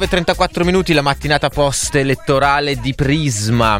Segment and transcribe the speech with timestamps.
[0.00, 3.78] 9.34 minuti la mattinata post elettorale di Prisma.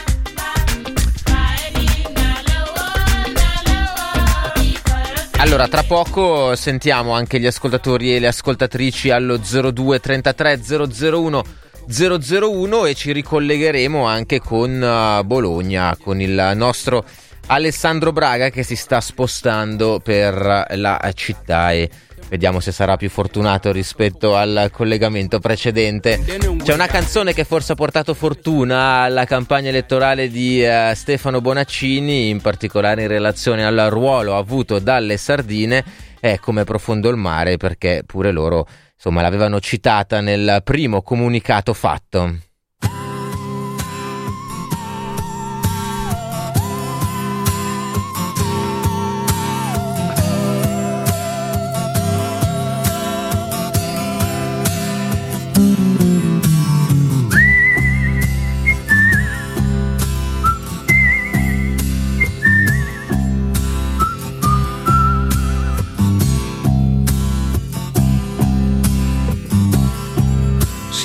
[5.41, 11.43] Allora, tra poco sentiamo anche gli ascoltatori e le ascoltatrici allo 02 33 001
[11.87, 17.03] 001 e ci ricollegheremo anche con uh, Bologna, con il nostro
[17.47, 21.89] Alessandro Braga che si sta spostando per la città e
[22.31, 26.17] Vediamo se sarà più fortunato rispetto al collegamento precedente.
[26.63, 32.29] C'è una canzone che forse ha portato fortuna alla campagna elettorale di uh, Stefano Bonaccini,
[32.29, 35.83] in particolare in relazione al ruolo avuto dalle sardine.
[36.21, 38.65] È come profondo il mare, perché pure loro
[38.95, 42.37] insomma l'avevano citata nel primo comunicato fatto.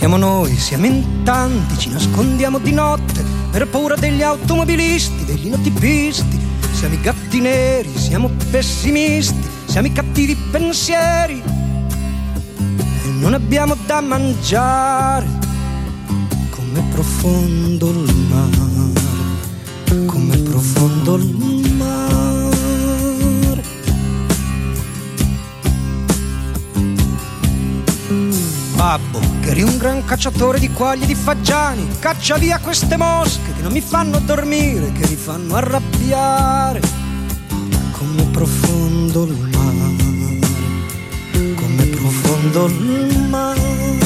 [0.06, 6.38] Siamo noi, siamo in tanti, ci nascondiamo di notte per paura degli automobilisti, degli notipisti.
[6.70, 11.42] Siamo i gatti neri, siamo pessimisti, siamo i cattivi pensieri
[13.02, 15.26] e non abbiamo da mangiare.
[16.50, 18.92] Come profondo il mare,
[20.06, 21.75] come profondo il mare.
[28.76, 33.54] Babbo, che eri un gran cacciatore di quaglie e di fagiani, caccia via queste mosche
[33.54, 36.82] che non mi fanno dormire, che mi fanno arrabbiare.
[37.92, 40.44] Come profondo il mare,
[41.54, 44.05] come profondo il mare.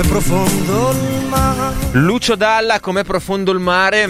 [0.00, 1.74] come profondo il mare.
[1.92, 4.06] Lucio Dalla, come profondo il mare.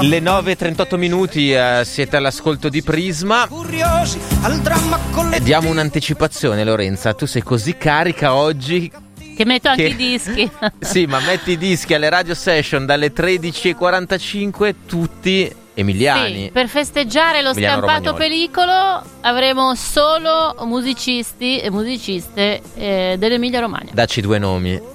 [0.00, 3.46] Le 9.38 minuti, eh, siete all'ascolto di Prisma.
[3.48, 4.98] Curiosi al dramma
[5.30, 7.14] E diamo un'anticipazione, Lorenza.
[7.14, 8.90] Tu sei così carica oggi.
[9.34, 10.50] Che metto anche Che- i dischi.
[10.80, 16.44] Sì, ma metti i dischi alle radio session dalle 13.45, tutti emiliani.
[16.44, 18.28] Sì, per festeggiare lo Emiliano stampato Romagnoli.
[18.28, 23.90] pellicolo avremo solo musicisti e musiciste eh, dell'Emilia Romagna.
[23.92, 24.91] Dacci due nomi.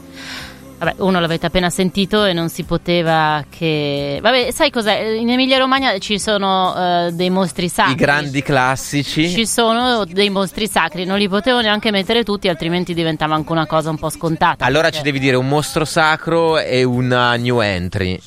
[0.80, 4.20] Vabbè, uno l'avete appena sentito e non si poteva che...
[4.22, 5.00] Vabbè, sai cos'è?
[5.00, 6.76] In Emilia Romagna ci sono
[7.08, 7.94] eh, dei mostri sacri.
[7.94, 9.28] I grandi classici.
[9.28, 13.66] Ci sono dei mostri sacri, non li potevo neanche mettere tutti, altrimenti diventava anche una
[13.66, 14.66] cosa un po' scontata.
[14.66, 18.20] Allora ci Perché- devi dire un mostro sacro e una new entry.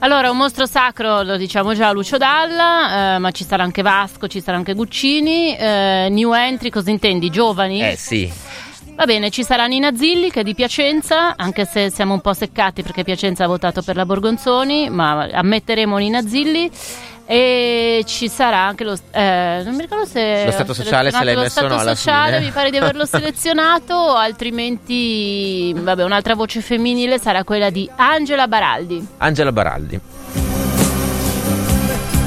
[0.00, 4.28] Allora, un mostro sacro lo diciamo già Lucio Dalla, eh, ma ci sarà anche Vasco,
[4.28, 5.56] ci sarà anche Guccini.
[5.56, 7.30] eh, new entry, cosa intendi?
[7.30, 7.82] Giovani?
[7.82, 8.30] Eh sì.
[8.94, 12.34] Va bene, ci sarà Nina Zilli che è di Piacenza, anche se siamo un po'
[12.34, 16.70] seccati perché Piacenza ha votato per la Borgonzoni, ma ammetteremo Nina Zilli.
[17.26, 18.98] E ci sarà anche lo.
[19.12, 20.44] eh, non mi ricordo se.
[20.46, 22.44] Lo Stato sociale, se l'hai selezionato messo o lo no, Stato alla sociale, fine.
[22.46, 25.72] mi pare di averlo selezionato, altrimenti.
[25.76, 29.06] Vabbè, un'altra voce femminile sarà quella di Angela Baraldi.
[29.18, 30.00] Angela Baraldi.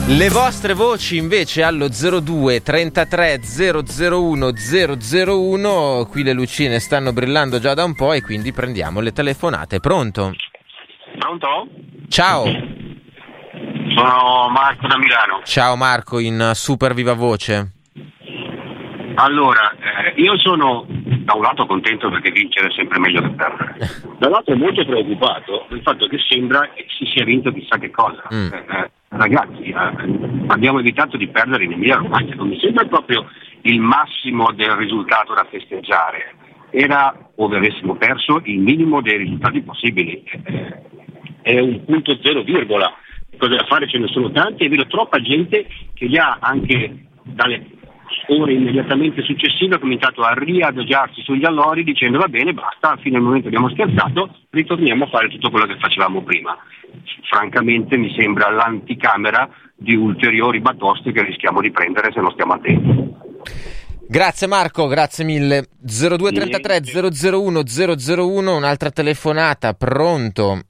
[0.05, 6.07] Le vostre voci invece allo 02 33 001 001.
[6.11, 9.79] Qui le lucine stanno brillando già da un po' e quindi prendiamo le telefonate.
[9.79, 10.33] Pronto?
[11.17, 11.67] Pronto?
[12.09, 12.43] Ciao.
[12.43, 15.39] Sono Marco da Milano.
[15.45, 17.71] Ciao Marco in super viva voce.
[19.15, 20.85] Allora, eh, io sono
[21.23, 23.77] da un lato contento perché vincere è sempre meglio che perdere.
[24.17, 28.21] Dall'altro molto preoccupato del fatto che sembra che si sia vinto chissà che cosa.
[28.33, 28.51] Mm.
[28.51, 33.25] Eh, eh, ragazzi, eh, abbiamo evitato di perdere in Emilia Romagna, non mi sembra proprio
[33.61, 36.35] il massimo del risultato da festeggiare.
[36.69, 40.23] Era, ove avessimo perso, il minimo dei risultati possibili.
[40.23, 40.81] Eh,
[41.41, 42.91] è un punto zero virgola.
[43.37, 47.05] Cose da fare ce ne sono tanti e vedo troppa gente che li ha anche
[47.23, 47.65] dalle
[48.27, 53.23] ore immediatamente successive ha cominciato a riadagiarsi sugli allori dicendo va bene, basta, fino al
[53.23, 56.57] momento abbiamo scherzato, ritorniamo a fare tutto quello che facevamo prima.
[57.29, 63.11] Francamente mi sembra l'anticamera di ulteriori batoste che rischiamo di prendere se non stiamo attenti.
[64.07, 65.67] Grazie Marco, grazie mille.
[65.81, 66.81] 02 33
[67.31, 69.73] 001 001, un'altra telefonata.
[69.73, 70.61] Pronto?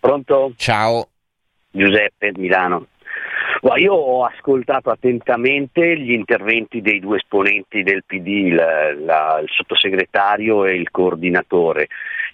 [0.00, 0.52] Pronto?
[0.56, 1.08] Ciao.
[1.70, 2.86] Giuseppe, Milano.
[3.64, 9.48] Guarda, io ho ascoltato attentamente gli interventi dei due esponenti del PD, il, la- il
[9.48, 11.86] sottosegretario e il coordinatore.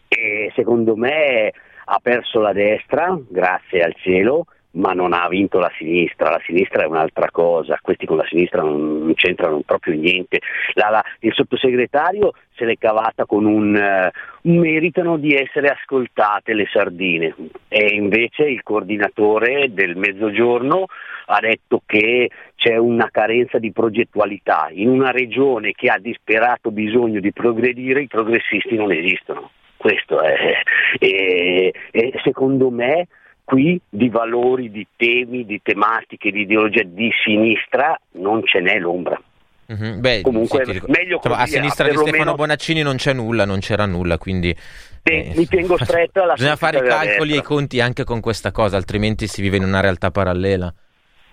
[0.08, 1.52] E secondo me
[1.84, 6.30] ha perso la destra, grazie al cielo, ma non ha vinto la sinistra.
[6.30, 10.40] La sinistra è un'altra cosa, questi con la sinistra non, non c'entrano proprio niente.
[10.74, 14.10] La- la- il sottosegretario se l'è cavata con un, eh,
[14.42, 17.34] meritano di essere ascoltate le sardine
[17.68, 20.86] e invece il coordinatore del mezzogiorno
[21.26, 24.68] ha detto che c'è una carenza di progettualità.
[24.72, 29.50] In una regione che ha disperato bisogno di progredire i progressisti non esistono.
[29.76, 30.36] Questo è.
[30.98, 33.06] E, e secondo me
[33.50, 39.20] qui di valori, di temi, di tematiche, di ideologia di sinistra non ce n'è l'ombra.
[39.66, 43.12] Mhm, Beh, Comunque, sì, meglio Insomma, a così, sinistra di perlomeno- Stefano Bonaccini non c'è
[43.12, 44.54] nulla, non c'era nulla, quindi
[45.02, 48.20] Te- eh, mi tengo stretto alla Bisogna fare i calcoli e i conti anche con
[48.20, 50.72] questa cosa, altrimenti si vive in una realtà parallela.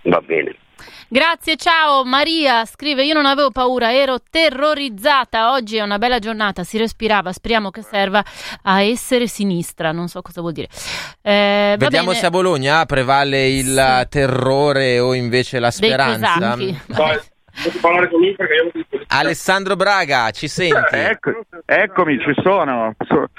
[0.04, 0.56] Va bene.
[1.10, 2.04] Grazie, ciao.
[2.04, 5.52] Maria scrive: Io non avevo paura, ero terrorizzata.
[5.54, 7.32] Oggi è una bella giornata, si respirava.
[7.32, 8.24] Speriamo che serva
[8.64, 9.92] a essere sinistra.
[9.92, 10.68] Non so cosa vuol dire.
[11.22, 12.20] Eh, va Vediamo bene.
[12.20, 14.08] se a Bologna prevale il Sì.
[14.10, 16.56] terrore o invece la speranza.
[19.08, 20.96] Alessandro Braga, ci senti?
[20.96, 22.94] Ecco- eccomi, ci sono.
[23.08, 23.30] So-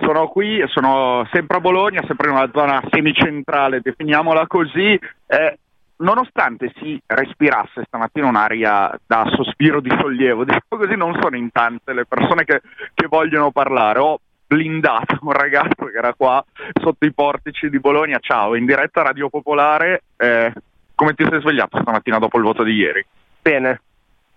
[0.00, 4.98] sono qui, sono sempre a Bologna, sempre in una zona semicentrale, definiamola così.
[5.26, 5.58] Eh,
[5.98, 11.92] nonostante si respirasse stamattina un'aria da sospiro di sollievo, diciamo così, non sono in tante
[11.92, 12.60] le persone che,
[12.94, 13.98] che vogliono parlare.
[14.00, 16.44] Ho blindato un ragazzo che era qua
[16.80, 18.18] sotto i portici di Bologna.
[18.20, 20.02] Ciao, in diretta Radio Popolare.
[20.16, 20.52] eh,
[20.94, 23.04] come ti sei svegliato stamattina dopo il voto di ieri?
[23.42, 23.82] Bene,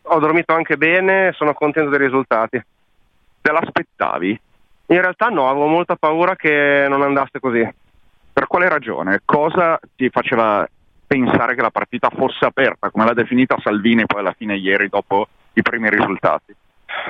[0.03, 2.61] ho dormito anche bene, sono contento dei risultati.
[3.41, 4.41] Te l'aspettavi?
[4.87, 7.67] In realtà no, avevo molta paura che non andasse così.
[8.33, 9.21] Per quale ragione?
[9.23, 10.67] Cosa ti faceva
[11.09, 15.27] pensare che la partita fosse aperta, come l'ha definita Salvini poi alla fine ieri dopo
[15.53, 16.55] i primi risultati?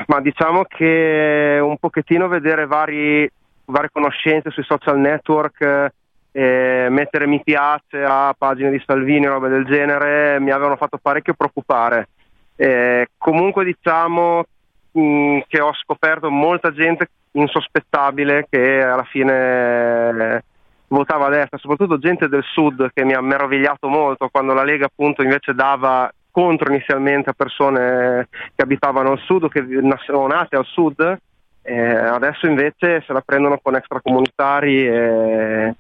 [0.08, 3.30] Ma diciamo che un pochettino vedere vari,
[3.66, 5.92] varie conoscenze sui social network,
[6.32, 11.34] eh, mettere mi piace a pagine di Salvini robe del genere mi avevano fatto parecchio
[11.34, 12.08] preoccupare.
[12.56, 14.46] Eh, comunque diciamo
[14.92, 20.44] mh, mm, che ho scoperto molta gente insospettabile che alla fine
[20.90, 24.86] votava a destra, soprattutto gente del sud che mi ha meravigliato molto quando la Lega
[24.86, 29.66] appunto invece dava contro inizialmente a persone che abitavano al sud o che
[30.06, 31.18] sono nate al sud,
[31.62, 35.76] eh, adesso invece se la prendono con extracomunitari e,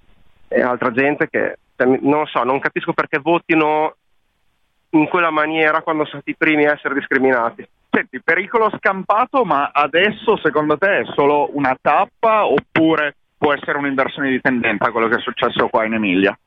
[0.47, 3.95] e altra gente che cioè, non so, non capisco perché votino
[4.91, 7.67] in quella maniera quando sono stati i primi a essere discriminati.
[7.89, 14.29] Senti, pericolo scampato, ma adesso secondo te è solo una tappa oppure può essere un'inversione
[14.29, 16.37] di tendenza quello che è successo qua in Emilia?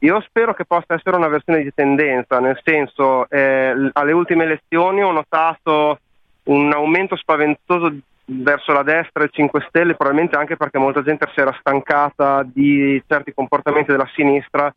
[0.00, 5.02] Io spero che possa essere una versione di tendenza, nel senso eh, alle ultime elezioni
[5.02, 5.98] ho notato
[6.44, 7.92] un aumento spaventoso
[8.26, 13.02] verso la destra e 5 Stelle, probabilmente anche perché molta gente si era stancata di
[13.06, 14.72] certi comportamenti della sinistra.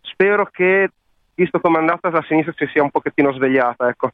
[0.00, 0.90] Spero che,
[1.34, 3.88] visto come è andata, la sinistra si sia un pochettino svegliata.
[3.88, 4.12] Ecco.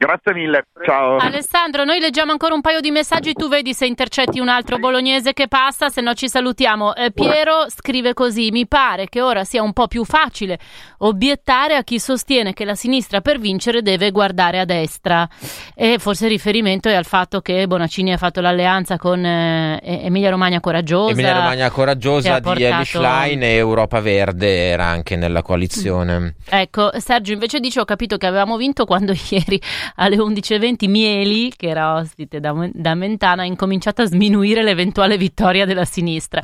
[0.00, 1.16] Grazie mille, ciao.
[1.16, 5.32] Alessandro, noi leggiamo ancora un paio di messaggi, tu vedi se intercetti un altro bolognese
[5.32, 6.94] che passa, se no ci salutiamo.
[6.94, 10.56] Eh, Piero scrive così, mi pare che ora sia un po' più facile
[10.98, 15.28] obiettare a chi sostiene che la sinistra per vincere deve guardare a destra.
[15.74, 20.30] E forse il riferimento è al fatto che Bonaccini ha fatto l'alleanza con eh, Emilia
[20.30, 21.10] Romagna Coraggiosa.
[21.10, 22.64] Emilia Romagna Coraggiosa di portato...
[22.64, 26.36] Eli Schlein e Europa Verde era anche nella coalizione.
[26.48, 29.60] Ecco, Sergio invece dice ho capito che avevamo vinto quando ieri
[29.96, 35.64] alle 11.20 Mieli, che era ospite da, da Mentana, ha incominciato a sminuire l'eventuale vittoria
[35.64, 36.42] della sinistra.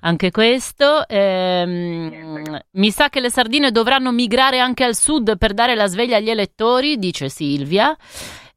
[0.00, 1.06] Anche questo.
[1.08, 6.16] Ehm, mi sa che le sardine dovranno migrare anche al sud per dare la sveglia
[6.16, 7.96] agli elettori, dice Silvia.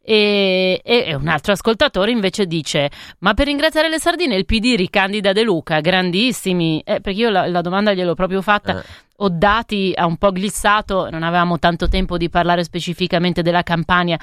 [0.05, 5.31] E, e, un altro ascoltatore invece dice: Ma per ringraziare le sardine il PD ricandida
[5.31, 6.81] De Luca, grandissimi.
[6.83, 8.79] Eh, perché io la, la domanda gliel'ho proprio fatta.
[8.79, 8.83] Eh
[9.17, 14.19] ho dati a un po' glissato, non avevamo tanto tempo di parlare specificamente della campagna.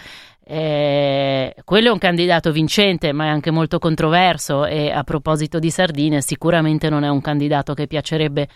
[0.52, 4.66] Eh, quello è un candidato vincente, ma è anche molto controverso.
[4.66, 8.49] E a proposito di sardine, sicuramente non è un candidato che piacerebbe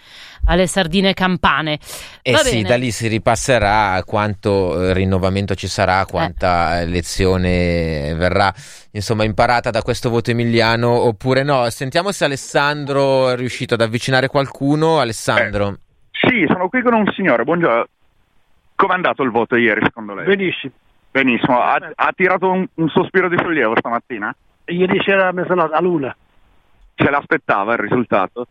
[0.47, 1.79] alle sardine campane.
[2.21, 6.87] E eh sì, da lì si ripasserà quanto eh, rinnovamento ci sarà, quanta eh.
[6.87, 8.53] lezione verrà
[8.91, 11.71] insomma imparata da questo voto emiliano oppure no.
[11.71, 14.99] Sentiamo se Alessandro è riuscito ad avvicinare qualcuno.
[14.99, 15.79] Alessandro.
[16.21, 17.87] Sì, sono qui con un signore, buongiorno.
[18.77, 20.25] Come è andato il voto ieri secondo lei?
[20.27, 20.73] Benissimo.
[21.11, 24.35] Benissimo, ha, ha tirato un, un, sospiro di sollievo stamattina?
[24.67, 26.17] Ieri sera a mezzanotte, a luna.
[26.95, 28.47] Ce l'aspettava il risultato?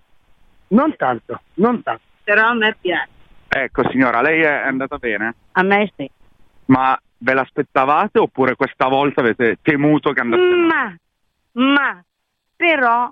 [0.70, 2.01] Non tanto, non tanto.
[2.24, 3.10] Però a me piace.
[3.50, 5.36] Ecco signora, lei è andata bene?
[5.53, 6.10] A me sì.
[6.65, 10.96] Ma ve l'aspettavate oppure questa volta avete temuto che andasse Ma,
[11.53, 12.03] ma,
[12.55, 13.10] però,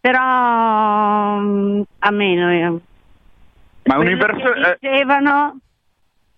[0.00, 2.80] però mm, a meno io
[3.90, 5.58] ma è, un'inversione, dicevano...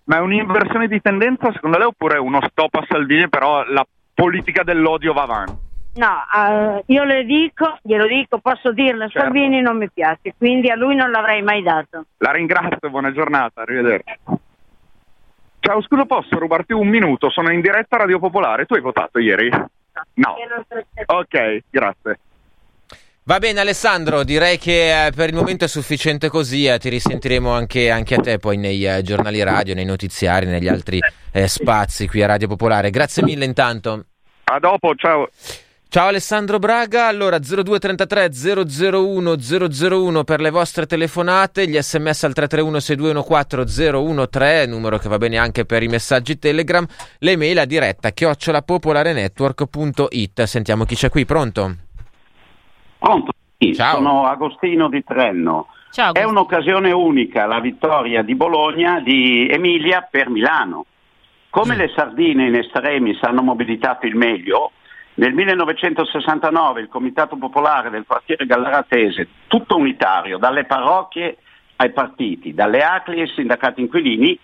[0.05, 4.63] ma è un'inversione di tendenza secondo lei oppure uno stop a Salvini però la politica
[4.63, 5.71] dell'odio va avanti?
[5.95, 9.19] No, uh, io le dico, glielo dico, posso dirlo, certo.
[9.19, 12.05] Salvini non mi piace, quindi a lui non l'avrei mai dato.
[12.17, 14.19] La ringrazio, buona giornata, arrivederci.
[15.59, 17.29] Ciao, scusa, posso rubarti un minuto?
[17.29, 19.49] Sono in diretta a Radio Popolare, tu hai votato ieri?
[19.49, 20.35] No.
[21.05, 22.19] Ok, grazie.
[23.25, 27.49] Va bene Alessandro, direi che eh, per il momento è sufficiente così, eh, ti risentiremo
[27.49, 30.99] anche, anche, a te poi nei eh, giornali radio, nei notiziari, negli altri
[31.31, 32.89] eh, spazi qui a Radio Popolare.
[32.89, 34.07] Grazie mille intanto.
[34.43, 35.29] A dopo, ciao.
[35.87, 38.29] Ciao Alessandro Braga, allora 0233
[38.93, 45.17] 001 001 per le vostre telefonate, gli sms al 331 6214 013, numero che va
[45.17, 46.85] bene anche per i messaggi Telegram,
[47.19, 50.43] le mail a diretta chiocciolapopolarenetwork.it.
[50.43, 51.91] Sentiamo chi c'è qui, pronto?
[53.03, 53.33] Pronto?
[53.57, 53.95] Sì, Ciao.
[53.95, 55.67] sono Agostino di Trenno.
[55.91, 60.85] Ciao, È un'occasione unica la vittoria di Bologna, di Emilia per Milano.
[61.49, 61.79] Come sì.
[61.81, 64.71] le sardine in estremis hanno mobilitato il meglio,
[65.15, 71.39] nel 1969 il Comitato Popolare del quartiere Gallaratese, tutto unitario, dalle parrocchie
[71.75, 74.39] ai partiti, dalle ACLI ai sindacati inquilini,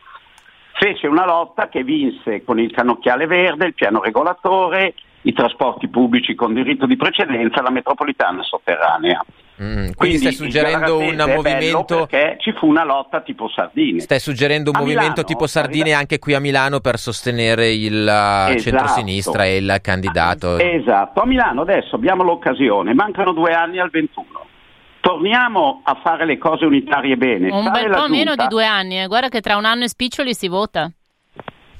[0.73, 6.33] fece una lotta che vinse con il cannocchiale verde, il piano regolatore, i trasporti pubblici
[6.35, 9.23] con diritto di precedenza la metropolitana sotterranea.
[9.61, 13.99] Mm, quindi, quindi, stai suggerendo un movimento perché ci fu una lotta tipo Sardine.
[13.99, 17.93] Stai suggerendo un a movimento Milano, tipo Sardine anche qui a Milano per sostenere il
[17.93, 18.59] uh, esatto.
[18.59, 20.57] centrosinistra e il candidato.
[20.57, 24.47] Esatto, a Milano adesso abbiamo l'occasione, mancano due anni al 21.
[25.01, 27.51] torniamo a fare le cose unitarie bene.
[27.51, 29.07] Un bel po' meno di due anni, eh.
[29.07, 30.89] guarda che tra un anno e spiccioli si vota.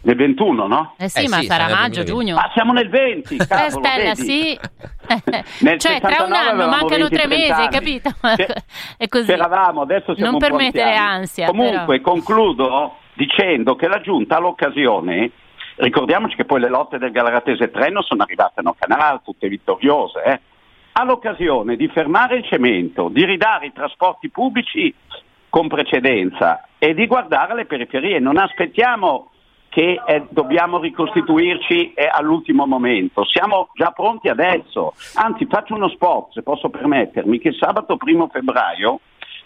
[0.02, 0.94] Nel 21, no?
[0.98, 2.36] Eh sì, ma sarà maggio, giugno.
[2.36, 4.22] Ma siamo nel 20, Eh, cavolo, Stella, vedi?
[4.22, 4.60] sì.
[5.66, 8.10] Nel cioè, tra un 69 anno mancano 20, tre mesi, 30 hai capito?
[8.36, 8.64] Ce-
[8.98, 9.26] È così.
[9.26, 11.48] C'eravamo, adesso siamo Non permettere ansia.
[11.48, 15.32] Comunque, concludo dicendo che la Giunta ha l'occasione,
[15.76, 20.24] ricordiamoci che poi le lotte del Galaratese Treno sono arrivate a No Canal, tutte vittoriose,
[20.24, 20.40] eh,
[20.94, 24.94] ha l'occasione di fermare il cemento, di ridare i trasporti pubblici
[25.50, 28.20] con precedenza e di guardare le periferie.
[28.20, 29.32] Non aspettiamo
[29.70, 34.94] che eh, dobbiamo ricostituirci eh, all'ultimo momento, siamo già pronti adesso.
[35.14, 39.00] Anzi, faccio uno spot, se posso permettermi, che sabato 1 febbraio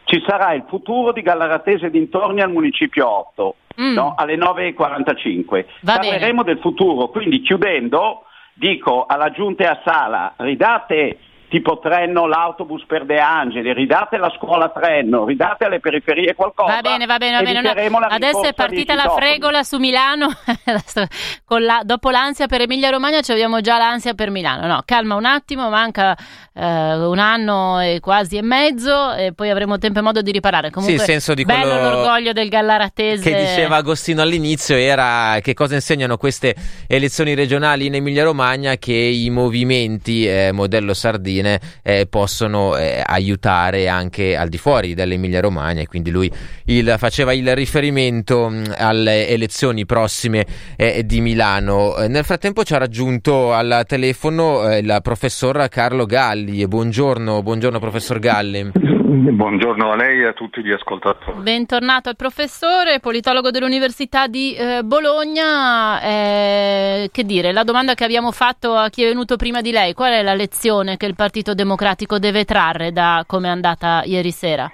[0.05, 3.55] ci sarà il futuro di Gallaratese dintorni al municipio 8,
[3.93, 4.13] no?
[4.17, 5.45] alle 9.45.
[5.81, 6.09] Va bene.
[6.09, 11.17] Parleremo del futuro, quindi chiudendo dico alla giunta e a Sala, ridate
[11.53, 16.73] tipo Trenno l'autobus per De Angeli, ridate la scuola Trenno, ridate alle periferie qualcosa.
[16.73, 17.61] Va bene, va bene, va bene.
[17.61, 18.07] no.
[18.09, 20.29] Adesso è partita la fregola su Milano.
[21.63, 24.65] La- dopo l'ansia per Emilia Romagna ci abbiamo già l'ansia per Milano.
[24.65, 26.17] No, calma un attimo, manca
[26.51, 30.71] eh, un anno e quasi e mezzo e poi avremo tempo e modo di riparare.
[30.71, 33.29] Comunque, il senso di bello quello l'orgoglio del Gallaratese.
[33.29, 36.55] che diceva Agostino all'inizio era che cosa insegnano queste
[36.87, 40.95] elezioni regionali in Emilia Romagna che i movimenti eh, modello
[41.43, 46.31] sardine eh, possono eh, aiutare anche al di fuori dell'Emilia Romagna e quindi lui
[46.65, 50.45] il- faceva il riferimento mh, alle elezioni prossime
[50.77, 51.97] eh, di Milano.
[51.97, 56.65] Eh, nel frattempo ci ha raggiunto al telefono eh, il professor Carlo Galli.
[56.67, 58.71] Buongiorno, buongiorno professor Galli.
[59.33, 61.39] Buongiorno a lei e a tutti gli ascoltatori.
[61.41, 66.01] Bentornato al professore, politologo dell'Università di eh, Bologna.
[66.01, 69.93] Eh, che dire, la domanda che abbiamo fatto a chi è venuto prima di lei,
[69.93, 74.31] qual è la lezione che il Partito Democratico deve trarre da come è andata ieri
[74.31, 74.71] sera?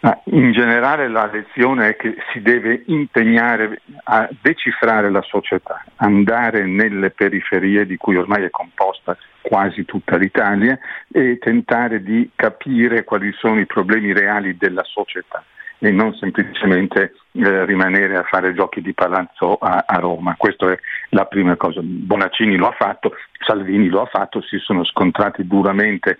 [0.00, 6.66] Ah, In generale la lezione è che si deve impegnare a decifrare la società, andare
[6.66, 10.78] nelle periferie di cui ormai è composta quasi tutta l'Italia
[11.10, 15.44] e tentare di capire quali sono i problemi reali della società
[15.82, 20.34] e non semplicemente eh, rimanere a fare giochi di palazzo a, a Roma.
[20.36, 20.78] Questa è
[21.10, 21.80] la prima cosa.
[21.82, 23.14] Bonaccini lo ha fatto,
[23.46, 26.18] Salvini lo ha fatto, si sono scontrati duramente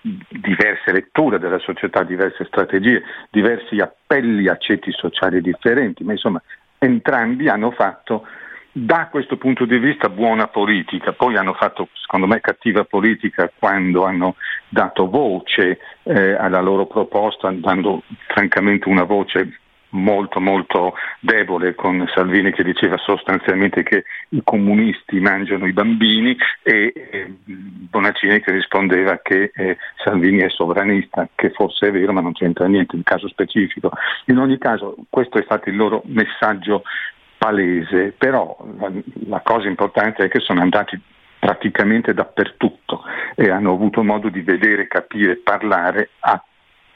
[0.00, 6.40] diverse letture della società, diverse strategie, diversi appelli a ceti sociali differenti, ma insomma
[6.78, 8.26] entrambi hanno fatto
[8.84, 14.04] da questo punto di vista buona politica, poi hanno fatto secondo me cattiva politica quando
[14.04, 14.36] hanno
[14.68, 19.60] dato voce eh, alla loro proposta, dando francamente una voce
[19.90, 26.92] molto molto debole con Salvini che diceva sostanzialmente che i comunisti mangiano i bambini e
[26.94, 32.32] eh, Bonaccini che rispondeva che eh, Salvini è sovranista, che forse è vero ma non
[32.32, 33.90] c'entra niente in caso specifico.
[34.26, 36.82] In ogni caso questo è stato il loro messaggio
[37.38, 38.90] palese, però la,
[39.28, 41.00] la cosa importante è che sono andati
[41.38, 46.42] praticamente dappertutto e hanno avuto modo di vedere, capire, parlare a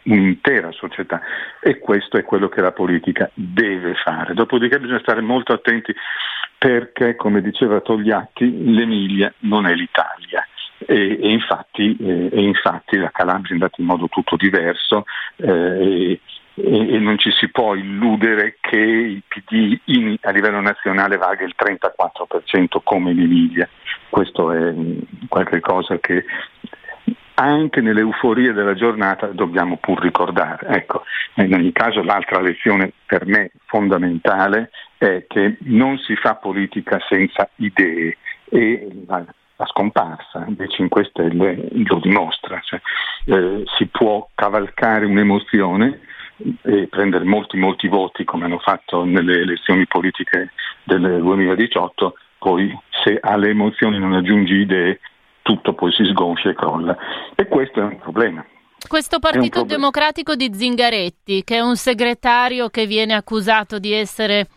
[0.04, 1.20] un'intera società
[1.60, 4.34] e questo è quello che la politica deve fare.
[4.34, 5.94] Dopodiché bisogna stare molto attenti
[6.58, 10.46] perché, come diceva Togliatti, l'Emilia non è l'Italia.
[10.84, 15.04] E, e infatti, eh, e infatti la Calabria è andata in modo tutto diverso
[15.36, 16.18] eh,
[16.54, 21.54] e, non ci si può illudere che il PD in- a livello nazionale valga il
[21.56, 23.68] 34% come in Emilia.
[24.08, 24.74] Questo è
[25.28, 26.24] qualcosa che
[27.34, 30.66] anche nelle euforie della giornata dobbiamo pur ricordare.
[30.68, 31.04] Ecco,
[31.36, 37.48] in ogni caso l'altra lezione per me fondamentale è che non si fa politica senza
[37.56, 39.24] idee e la,
[39.56, 42.60] la scomparsa dei 5 Stelle lo dimostra.
[42.60, 42.80] Cioè,
[43.24, 46.00] eh, si può cavalcare un'emozione
[46.62, 50.52] e prendere molti molti voti come hanno fatto nelle elezioni politiche
[50.84, 55.00] del 2018, poi se alle emozioni non aggiungi idee
[55.42, 56.96] tutto poi si sgonfia e crolla.
[57.34, 58.44] E questo è un problema.
[58.86, 64.48] Questo Partito Democratico di Zingaretti, che è un segretario che viene accusato di essere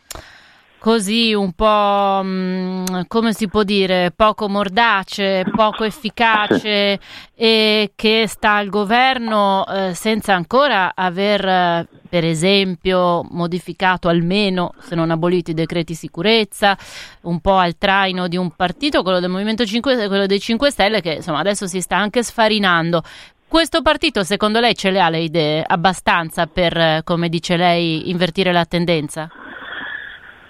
[0.85, 6.99] così un po', mh, come si può dire, poco mordace, poco efficace
[7.33, 14.93] e che sta al governo eh, senza ancora aver, eh, per esempio, modificato almeno, se
[14.93, 16.77] non abolito, i decreti sicurezza,
[17.21, 21.01] un po' al traino di un partito, quello del Movimento 5, quello dei 5 Stelle,
[21.01, 23.01] che insomma adesso si sta anche sfarinando.
[23.47, 28.11] Questo partito, secondo lei, ce le ha le idee abbastanza per, eh, come dice lei,
[28.11, 29.31] invertire la tendenza?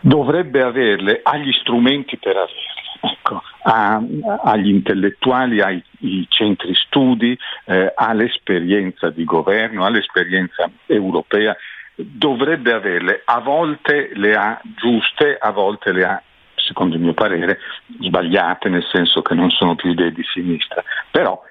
[0.08, 2.74] Dovrebbe averle, ha gli strumenti per averle.
[3.02, 4.00] ecco, a,
[4.44, 5.84] agli intellettuali, ai
[6.30, 11.56] centri studi, eh, all'esperienza di governo, all'esperienza europea,
[11.96, 16.22] dovrebbe averle, a volte le ha giuste, a volte le ha
[16.54, 17.58] secondo il mio parere,
[18.00, 20.84] sbagliate, nel senso che non sono più idee di sinistra.
[21.10, 21.42] Però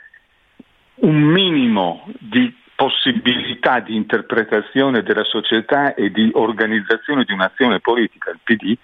[0.96, 8.40] un minimo di possibilità di interpretazione della società e di organizzazione di un'azione politica, il
[8.42, 8.76] PD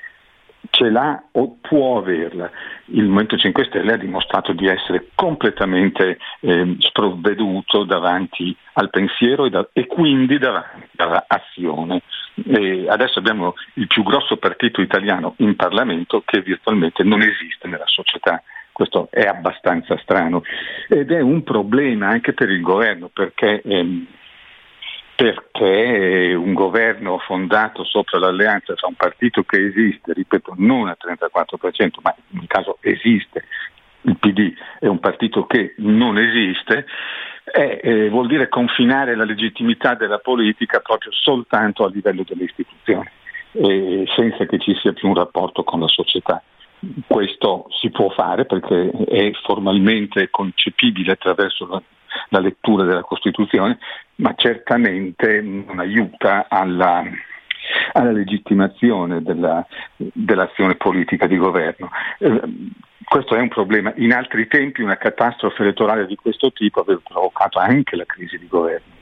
[0.71, 2.51] ce l'ha o può averla.
[2.87, 9.51] Il Movimento 5 Stelle ha dimostrato di essere completamente eh, sprovveduto davanti al pensiero e,
[9.51, 12.03] da, e quindi davanti all'azione.
[12.47, 17.87] E adesso abbiamo il più grosso partito italiano in Parlamento che virtualmente non esiste nella
[17.87, 18.43] società.
[18.81, 20.43] Questo è abbastanza strano
[20.89, 24.07] ed è un problema anche per il governo perché, ehm,
[25.15, 32.01] perché un governo fondato sopra l'alleanza tra un partito che esiste, ripeto, non al 34%,
[32.01, 33.45] ma in caso esiste,
[34.01, 36.87] il PD è un partito che non esiste,
[37.53, 43.11] eh, eh, vuol dire confinare la legittimità della politica proprio soltanto a livello delle istituzioni,
[43.53, 46.43] eh, senza che ci sia più un rapporto con la società.
[47.07, 51.83] Questo si può fare perché è formalmente concepibile attraverso la,
[52.31, 53.79] la lettura della Costituzione,
[54.17, 57.05] ma certamente non aiuta alla,
[57.93, 59.67] alla legittimazione della,
[59.97, 61.91] dell'azione politica di governo.
[62.19, 62.41] Eh,
[63.05, 63.93] questo è un problema.
[63.97, 68.47] In altri tempi una catastrofe elettorale di questo tipo aveva provocato anche la crisi di
[68.47, 68.99] governo.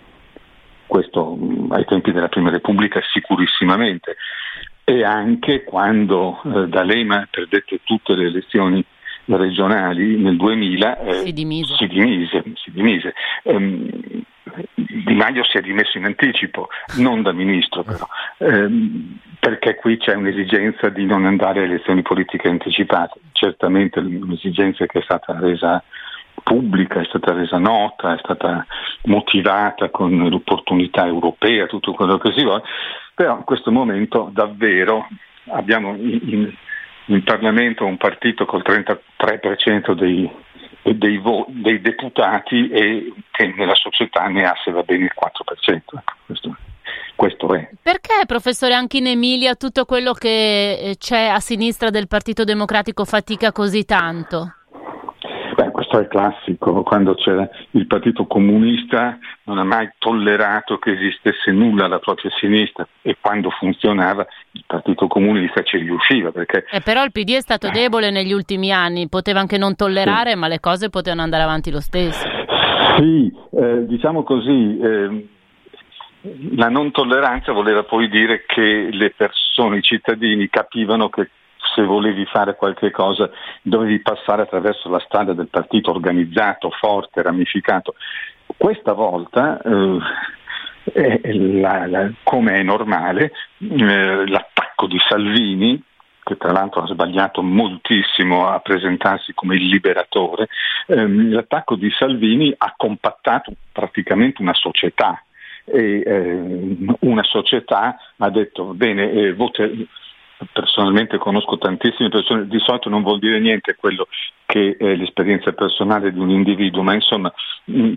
[0.86, 1.38] Questo
[1.68, 4.16] ai tempi della Prima Repubblica sicurissimamente
[4.88, 8.82] e anche quando eh, D'Alema perdette tutte le elezioni
[9.26, 11.74] regionali nel 2000 eh, si dimise.
[11.76, 13.12] Si dimise, si dimise.
[13.42, 13.90] Um,
[14.74, 20.14] di Maio si è dimesso in anticipo, non da ministro però, ehm, perché qui c'è
[20.14, 25.84] un'esigenza di non andare a elezioni politiche anticipate, certamente un'esigenza che è stata resa
[26.42, 28.64] pubblica, è stata resa nota, è stata
[29.02, 32.62] motivata con l'opportunità europea, tutto quello che si vuole,
[33.18, 35.08] però in questo momento davvero
[35.48, 36.54] abbiamo in,
[37.06, 40.30] in Parlamento un partito col 33% dei,
[40.82, 45.74] dei, vo- dei, deputati e che nella società ne ha se va bene il 4%.
[45.74, 46.56] Ecco, questo,
[47.16, 47.68] questo è.
[47.82, 53.04] Perché, professore, anche in Emilia tutto quello che eh, c'è a sinistra del Partito Democratico
[53.04, 54.57] fatica così tanto?
[55.58, 61.50] Beh, questo è classico, quando c'era il Partito Comunista non ha mai tollerato che esistesse
[61.50, 66.30] nulla alla propria sinistra e quando funzionava il Partito Comunista ci riusciva.
[66.30, 66.64] Perché...
[66.70, 67.70] Eh, però il PD è stato eh.
[67.72, 70.36] debole negli ultimi anni, poteva anche non tollerare, sì.
[70.36, 72.24] ma le cose potevano andare avanti lo stesso.
[72.96, 74.78] Sì, eh, diciamo così.
[74.78, 75.26] Eh,
[76.54, 81.30] la non tolleranza voleva poi dire che le persone, i cittadini capivano che
[81.74, 83.30] se volevi fare qualche cosa
[83.62, 87.94] dovevi passare attraverso la strada del partito organizzato, forte, ramificato.
[88.56, 89.98] Questa volta, eh,
[92.22, 95.82] come è normale, eh, l'attacco di Salvini
[96.28, 100.48] che tra l'altro ha sbagliato moltissimo a presentarsi come il liberatore,
[100.86, 105.22] ehm, l'attacco di Salvini ha compattato praticamente una società
[105.64, 109.86] e eh, una società ha detto bene, eh, vote,
[110.52, 114.08] personalmente conosco tantissime persone, di solito non vuol dire niente quello
[114.46, 117.32] che è l'esperienza personale di un individuo, ma insomma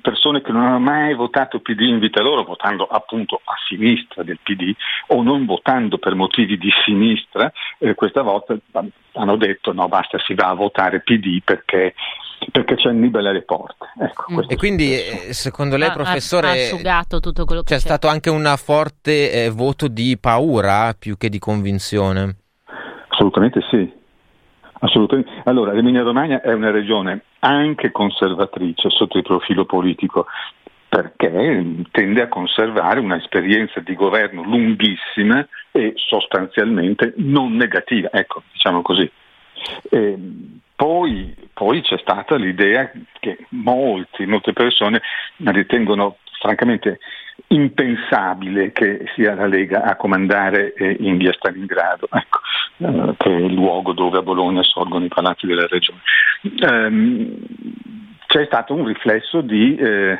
[0.01, 4.39] persone che non hanno mai votato PD in vita loro, votando appunto a sinistra del
[4.41, 4.73] PD
[5.07, 8.57] o non votando per motivi di sinistra, eh, questa volta
[9.13, 11.93] hanno detto no basta si va a votare PD perché
[12.51, 13.91] perché c'è Annibale alle porte.
[13.99, 14.39] Ecco, mm.
[14.47, 17.81] E quindi eh, secondo lei, professore, ha asciugato tutto quello che c'è, c'è.
[17.81, 22.37] stato anche un forte eh, voto di paura più che di convinzione?
[23.09, 23.99] Assolutamente sì.
[24.79, 25.29] Assolutamente.
[25.43, 30.25] Allora, l'Emilia Romagna è una regione anche conservatrice sotto il profilo politico,
[30.89, 39.09] perché tende a conservare un'esperienza di governo lunghissima e sostanzialmente non negativa, ecco, diciamo così.
[39.89, 40.17] E
[40.81, 44.99] poi, poi, c'è stata l'idea che molti, molte persone
[45.43, 46.97] ritengono francamente
[47.49, 52.39] impensabile che sia la Lega a comandare eh, in via Stalingrado, ecco,
[52.77, 55.99] eh, che è il luogo dove a Bologna sorgono i palazzi della regione.
[56.61, 57.37] Um,
[58.25, 60.17] c'è stato un riflesso di, eh,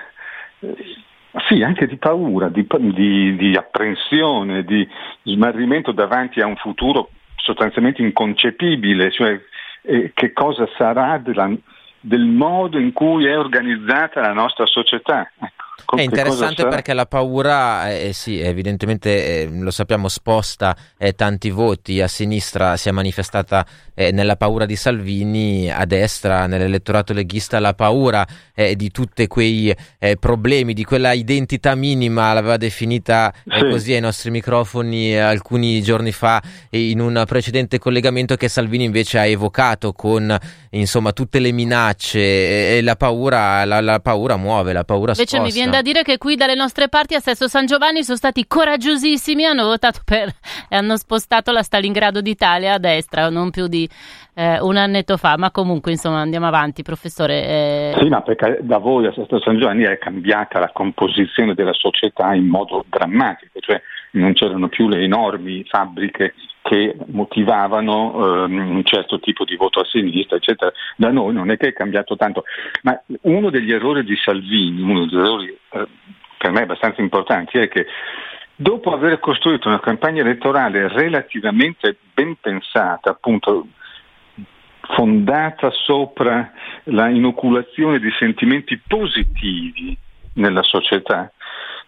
[1.47, 4.87] sì, anche di paura, di, di, di apprensione, di
[5.23, 9.41] smarrimento davanti a un futuro sostanzialmente inconcepibile, cioè
[9.81, 11.49] eh, che cosa sarà della,
[11.99, 15.29] del modo in cui è organizzata la nostra società.
[15.83, 21.49] Con È interessante perché la paura, eh, sì, evidentemente eh, lo sappiamo, sposta eh, tanti
[21.49, 22.01] voti.
[22.01, 27.73] A sinistra si è manifestata eh, nella paura di Salvini, a destra nell'elettorato leghista la
[27.73, 33.69] paura eh, di tutti quei eh, problemi, di quella identità minima, l'aveva definita eh, Sì.
[33.69, 38.83] così ai nostri microfoni eh, alcuni giorni fa eh, in un precedente collegamento che Salvini
[38.85, 40.37] invece ha evocato con
[40.71, 45.37] insomma tutte le minacce e, e la paura, la, la paura muove, la paura Invece
[45.37, 45.43] sposta.
[45.61, 49.45] Viene da dire che qui dalle nostre parti a Sesto San Giovanni sono stati coraggiosissimi,
[49.45, 50.29] hanno votato per
[50.69, 53.87] e hanno spostato la Stalingrado d'Italia a destra, non più di
[54.33, 57.45] eh, un annetto fa, ma comunque insomma andiamo avanti, professore.
[57.45, 61.73] eh, Sì, ma perché da voi a Sesto San Giovanni è cambiata la composizione della
[61.73, 68.83] società in modo drammatico, cioè non c'erano più le enormi fabbriche che motivavano ehm, un
[68.83, 70.71] certo tipo di voto a sinistra, eccetera.
[70.95, 72.43] Da noi non è che è cambiato tanto,
[72.83, 75.87] ma uno degli errori di Salvini, uno degli errori eh,
[76.37, 77.85] per me abbastanza importanti, è che
[78.55, 83.67] dopo aver costruito una campagna elettorale relativamente ben pensata, appunto
[84.81, 86.51] fondata sopra
[86.85, 89.97] la inoculazione di sentimenti positivi
[90.33, 91.31] nella società,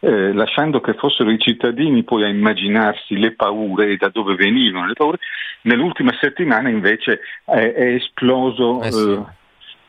[0.04, 4.86] eh, lasciando che fossero i cittadini poi a immaginarsi le paure e da dove venivano
[4.86, 5.18] le paure,
[5.62, 9.22] nell'ultima settimana invece è, è esploso, Eh sì.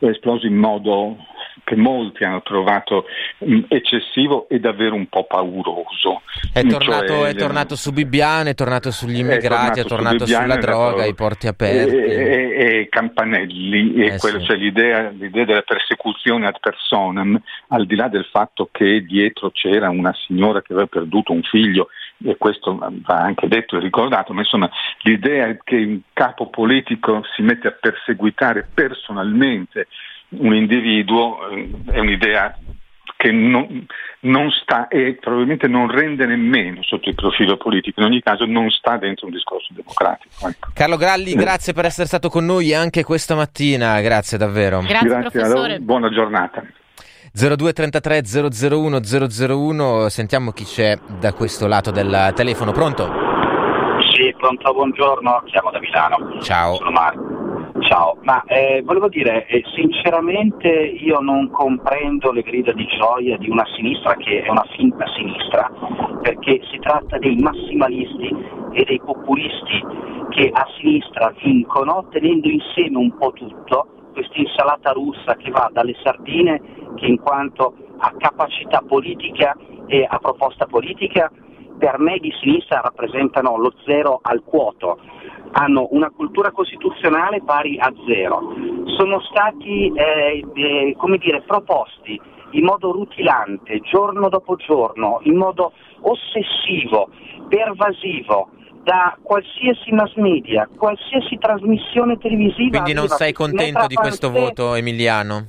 [0.07, 1.17] È esploso in modo
[1.63, 3.05] che molti hanno trovato
[3.39, 6.21] mh, eccessivo e davvero un po' pauroso.
[6.53, 10.25] È tornato, Cioè, è tornato su Bibbiano, è tornato sugli è immigrati, è su tornato
[10.25, 11.95] Bibbiano, sulla è droga, i porti aperti.
[11.95, 14.45] E, e- e Campanelli, e Eh quello, sì.
[14.45, 17.39] cioè l'idea, l'idea della persecuzione ad personam,
[17.69, 21.87] al di là del fatto che dietro c'era una signora che aveva perduto un figlio,
[22.23, 24.69] e questo va anche detto e ricordato, ma insomma
[25.01, 29.87] l'idea che un capo politico si mette a perseguitare personalmente
[30.29, 32.57] un individuo eh, è un'idea
[33.17, 33.85] che non,
[34.21, 38.69] non sta e probabilmente non rende nemmeno sotto il profilo politico, in ogni caso non
[38.69, 40.47] sta dentro un discorso democratico.
[40.47, 40.69] ecco.
[40.73, 44.81] Carlo Gralli, grazie per essere stato con noi anche questa mattina, grazie davvero.
[44.81, 45.43] Grazie, professore.
[45.45, 46.63] allora, buona giornata.
[47.35, 48.21] 0233
[48.71, 53.11] 001 001, sentiamo chi c'è da questo lato del telefono, pronto?
[54.13, 56.39] Sì, pronto, buongiorno, chiamo da Milano.
[56.39, 56.75] Ciao.
[56.75, 57.33] Sono Marco.
[57.89, 63.49] Ciao, ma eh, volevo dire, eh, sinceramente io non comprendo le grida di gioia di
[63.49, 65.69] una sinistra che è una finta sinistra,
[66.21, 68.33] perché si tratta dei massimalisti
[68.71, 69.83] e dei populisti
[70.29, 75.93] che a sinistra vincono tenendo insieme un po' tutto, questa insalata russa che va dalle
[76.01, 76.61] sardine,
[76.95, 79.53] che in quanto a capacità politica
[79.87, 81.29] e a proposta politica,
[81.77, 84.99] per me di sinistra rappresentano lo zero al quoto,
[85.51, 88.53] hanno una cultura costituzionale pari a zero,
[88.97, 92.19] sono stati eh, eh, dire, proposti
[92.51, 97.09] in modo rutilante, giorno dopo giorno, in modo ossessivo,
[97.49, 98.47] pervasivo,
[98.85, 102.81] da qualsiasi mass media, qualsiasi trasmissione televisiva.
[102.81, 105.47] Quindi non sei contento di questo voto Emiliano?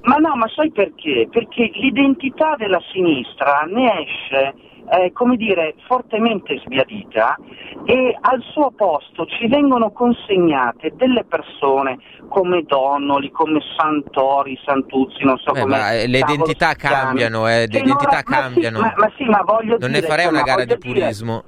[0.00, 1.28] ma no, ma sai perché?
[1.30, 4.54] Perché l'identità della sinistra ne esce,
[4.90, 7.36] eh, come dire, fortemente sbiadita
[7.84, 11.98] e al suo posto ci vengono consegnate delle persone
[12.30, 15.76] come Donnoli, come Santori, Santuzzi, non so Eh, come...
[15.76, 18.80] ma, eh, le identità cambiano, eh, le non identità ra- ma sì, cambiano.
[18.80, 20.00] ma, ma sì, ma voglio Non dire...
[20.00, 21.44] ne farei una gara di dire- pulismo.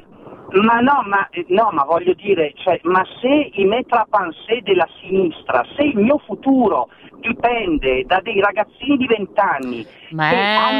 [0.52, 5.64] Ma no, ma, eh, no, ma voglio dire, cioè, ma se i metrapansé della sinistra,
[5.76, 6.88] se il mio futuro
[7.20, 10.30] dipende da dei ragazzini di vent'anni Ma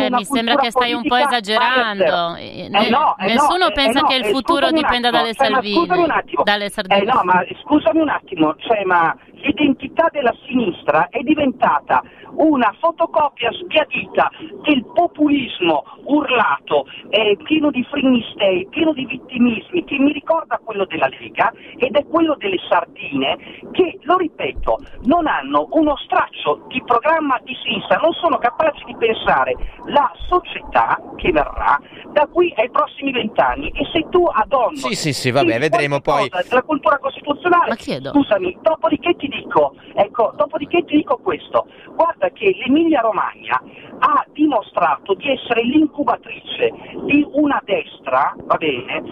[0.06, 2.02] eh, mi sembra che stai un po' esagerando.
[2.02, 2.68] Eh, zero.
[2.70, 5.34] ne- Eh no, eh nessuno no, pensa eh no, che il eh, futuro dipenda dalle
[5.34, 6.42] cioè, Salvini, scusami un attimo.
[6.44, 7.04] dalle Eh sardine.
[7.04, 12.02] no, ma scusami un attimo, cioè, ma l'identità della sinistra è diventata
[12.34, 14.30] una fotocopia sbiadita
[14.62, 21.08] del populismo urlato, eh, pieno di frignistei, pieno di vittimismi, che mi ricorda quello della
[21.08, 23.36] Lega ed è quello delle sardine
[23.72, 28.96] che, lo ripeto, non hanno uno straccio di programma di sinistra, non sono capaci di
[28.96, 29.54] pensare
[29.86, 31.78] la società che verrà
[32.12, 36.00] da qui ai prossimi vent'anni e se tu ad ogni Sì, sì, sì, vabbè, vedremo
[36.00, 36.28] poi.
[36.50, 37.76] la cultura costituzionale.
[37.76, 41.66] Scusami, dopodiché ti dico, ecco, dopodiché ti dico questo.
[41.94, 43.60] Guarda che l'Emilia Romagna
[43.98, 46.72] ha dimostrato di essere l'incubatrice
[47.04, 49.02] di una destra, va bene,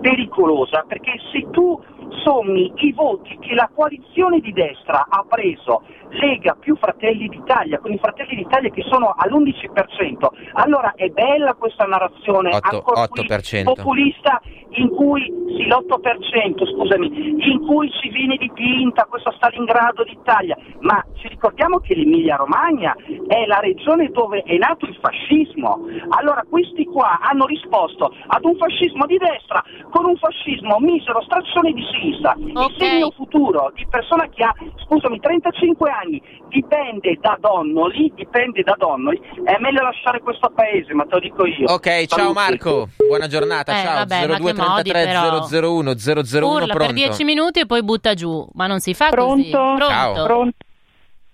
[0.00, 1.80] pericolosa, perché se tu
[2.22, 7.92] sommi i voti che la coalizione di destra ha preso Lega più Fratelli d'Italia, con
[7.92, 13.62] i Fratelli d'Italia che sono all'11%, allora è bella questa narrazione 8, ancora 8%.
[13.64, 14.40] populista
[14.72, 15.22] in cui
[15.56, 21.94] sì, l'8%, scusami, in cui ci viene dipinta questo Stalingrado d'Italia, ma ci ricordiamo che
[21.94, 22.94] l'Emilia Romagna
[23.26, 25.86] è la regione dove è nato il fascismo.
[26.10, 31.72] Allora questi qua hanno risposto ad un fascismo di destra con un fascismo misero straccione
[31.72, 31.99] di sinistra.
[32.02, 34.54] Il segno futuro di persona che ha,
[34.86, 41.04] scusami, 35 anni dipende da Donnoli, dipende da Donnoli, è meglio lasciare questo paese, ma
[41.04, 41.70] te lo dico io.
[41.70, 42.34] Ok, ciao Saluti.
[42.34, 43.94] Marco, buona giornata, Eh, ciao.
[43.96, 45.68] vabbè, ma che 0233 modi, però.
[45.70, 46.92] 001 001 Urla per pronto.
[46.94, 49.34] 10 minuti e poi butta giù, ma non si fa Pronto?
[49.36, 49.50] così.
[49.50, 49.86] Pronto?
[49.88, 50.24] Ciao.
[50.24, 50.56] Pronto?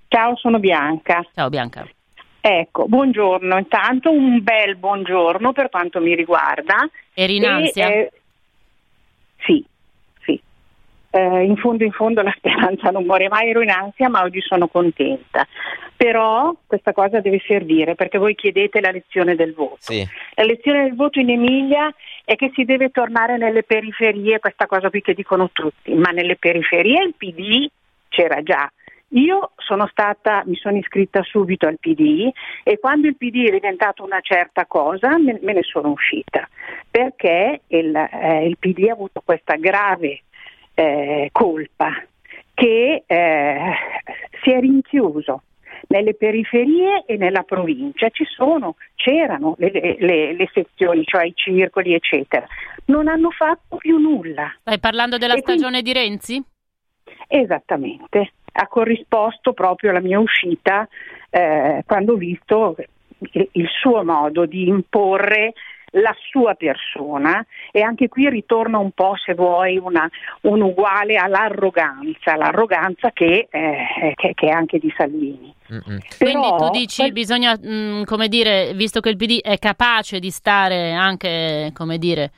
[0.09, 1.25] Ciao, sono Bianca.
[1.35, 1.87] Ciao Bianca.
[2.41, 3.59] Ecco, buongiorno.
[3.59, 6.89] Intanto un bel buongiorno per quanto mi riguarda.
[7.13, 7.89] Eri in E, ansia?
[7.89, 8.13] eh,
[9.45, 9.65] sì.
[11.17, 14.43] Eh, in fondo, in fondo la speranza non muore mai, ero in ansia, ma oggi
[14.43, 15.47] sono contenta.
[15.97, 19.79] Però questa cosa deve servire perché voi chiedete la lezione del voto.
[19.79, 20.07] Sì.
[20.35, 24.91] La lezione del voto in Emilia è che si deve tornare nelle periferie, questa cosa
[24.91, 27.67] qui che dicono tutti, ma nelle periferie il PD
[28.09, 28.71] c'era già.
[29.11, 32.29] Io sono stata, mi sono iscritta subito al PD
[32.65, 36.47] e quando il PD è diventato una certa cosa me, me ne sono uscita
[36.91, 40.23] perché il, eh, il PD ha avuto questa grave
[40.77, 41.91] eh, colpa
[42.55, 43.61] che eh,
[44.43, 45.43] si è rinchiuso
[45.89, 51.95] nelle periferie e nella provincia ci sono, c'erano le, le- le sezioni, cioè i circoli,
[51.95, 52.47] eccetera.
[52.87, 54.55] Non hanno fatto più nulla.
[54.61, 56.43] Stai parlando della E quindi- stagione di Renzi?
[57.29, 60.89] Esattamente, ha corrisposto proprio alla mia uscita
[61.31, 62.77] eh, quando ho visto
[63.33, 65.53] il, il suo modo di imporre
[66.01, 70.09] la sua persona e anche qui ritorna un po', se vuoi, una,
[70.43, 75.55] un uguale all'arroganza, l'arroganza che, eh, che- che è anche di Salvini.
[75.73, 75.83] Mm-mm.
[75.83, 80.31] Quindi Però- tu dici bisogna, mh, come dire, visto che il PD è capace di
[80.31, 82.31] stare anche, come dire,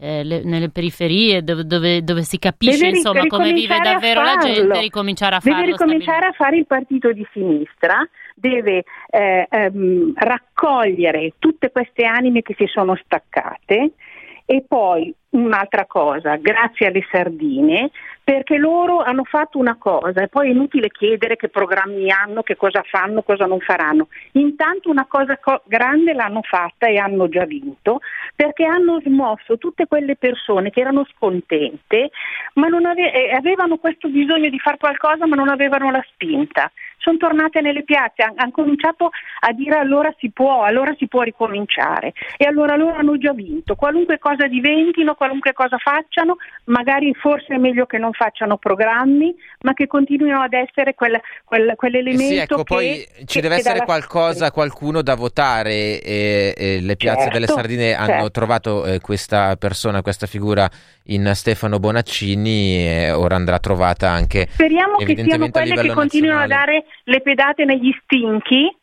[0.00, 4.36] eh, le- nelle periferie dove, dove- dove si capisce Deve insomma come vive davvero la
[4.36, 5.58] gente, ricominciare a farlo.
[5.58, 12.42] Deve ricominciare a fare il partito di sinistra, deve eh, ehm, raccogliere tutte queste anime
[12.42, 13.92] che si sono staccate
[14.50, 17.90] e poi un'altra cosa, grazie alle sardine,
[18.24, 22.56] perché loro hanno fatto una cosa e poi è inutile chiedere che programmi hanno, che
[22.56, 24.08] cosa fanno, cosa non faranno.
[24.32, 28.00] Intanto una cosa co- grande l'hanno fatta e hanno già vinto
[28.34, 32.10] perché hanno smosso tutte quelle persone che erano scontente
[32.54, 36.70] ma ave- avevano questo bisogno di fare qualcosa ma non avevano la spinta.
[36.98, 41.22] Sono tornate nelle piazze, han- hanno cominciato a dire allora si può, allora si può
[41.22, 43.74] ricominciare e allora loro hanno già vinto.
[43.76, 49.74] Qualunque cosa diventino, qualunque cosa facciano, magari forse è meglio che non facciano programmi, ma
[49.74, 53.54] che continuino ad essere quel, quel- Eh quell'elemento sì, ecco, che, poi ci che- deve
[53.54, 58.30] che essere qualcosa, qualcuno da votare e, e le piazze Certo, delle Sardine hanno certo.
[58.30, 60.68] trovato eh, questa persona, questa figura
[61.06, 66.46] in Stefano Bonaccini e ora andrà trovata anche Speriamo che siano quelle che continuino a
[66.46, 68.74] dare le pedate negli stinchi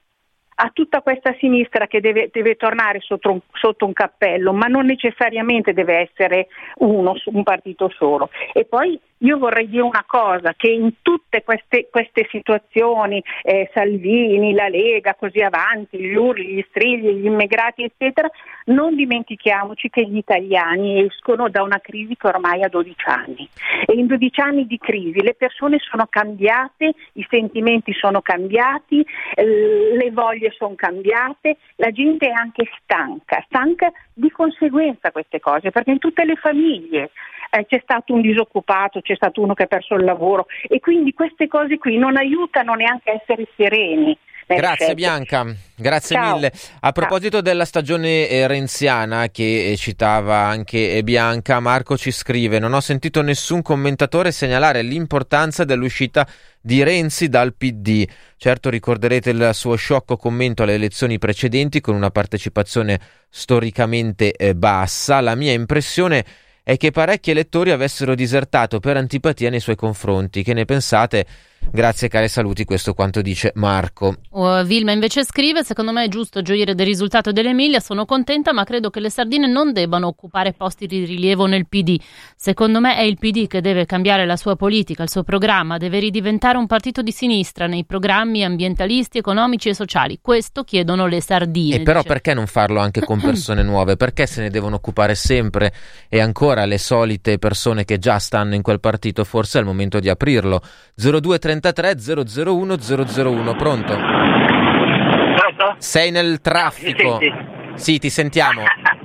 [0.55, 4.85] a tutta questa sinistra che deve, deve tornare sotto un, sotto un cappello, ma non
[4.85, 8.29] necessariamente deve essere uno, un partito solo.
[8.53, 14.53] E poi io vorrei dire una cosa, che in tutte queste, queste situazioni, eh, Salvini,
[14.53, 18.29] la Lega, così avanti, gli urli, gli strilli, gli immigrati, eccetera,
[18.65, 23.47] non dimentichiamoci che gli italiani escono da una crisi che ormai ha 12 anni
[23.85, 29.95] e in 12 anni di crisi le persone sono cambiate, i sentimenti sono cambiati, eh,
[29.95, 35.91] le voglie sono cambiate, la gente è anche stanca, stanca di conseguenza queste cose, perché
[35.91, 37.11] in tutte le famiglie
[37.51, 41.13] eh, c'è stato un disoccupato, c'è stato uno che ha perso il lavoro e quindi
[41.13, 44.17] queste cose qui non aiutano neanche a essere sereni.
[44.47, 44.93] Nelle Grazie.
[44.93, 46.35] Bianca, grazie Ciao.
[46.35, 46.51] mille.
[46.81, 52.59] A proposito della stagione eh, renziana che eh, citava anche eh, Bianca, Marco ci scrive:
[52.59, 56.27] Non ho sentito nessun commentatore segnalare l'importanza dell'uscita
[56.61, 58.07] di Renzi dal PD.
[58.37, 65.21] Certo ricorderete il suo sciocco commento alle elezioni precedenti con una partecipazione storicamente bassa.
[65.21, 66.23] La mia impressione
[66.63, 70.41] è che parecchi elettori avessero disertato per antipatia nei suoi confronti.
[70.41, 71.25] Che ne pensate?
[71.71, 74.15] Grazie cari saluti, questo quanto dice Marco.
[74.29, 77.79] Uh, Vilma invece scrive: Secondo me è giusto gioire del risultato dell'Emilia.
[77.79, 81.99] Sono contenta, ma credo che le sardine non debbano occupare posti di rilievo nel PD.
[82.35, 85.99] Secondo me è il PD che deve cambiare la sua politica, il suo programma, deve
[85.99, 90.19] ridiventare un partito di sinistra nei programmi ambientalisti, economici e sociali.
[90.21, 91.75] Questo chiedono le sardine.
[91.75, 92.07] E però dice.
[92.09, 93.97] perché non farlo anche con persone nuove?
[93.97, 95.73] Perché se ne devono occupare sempre
[96.09, 99.23] e ancora le solite persone che già stanno in quel partito?
[99.23, 100.61] Forse è il momento di aprirlo.
[101.59, 102.75] 0233 001
[103.23, 103.95] 001, pronto?
[105.35, 105.75] Pronto?
[105.77, 107.17] Sei nel traffico.
[107.19, 107.33] Mi
[107.75, 108.61] Sì, ti sentiamo.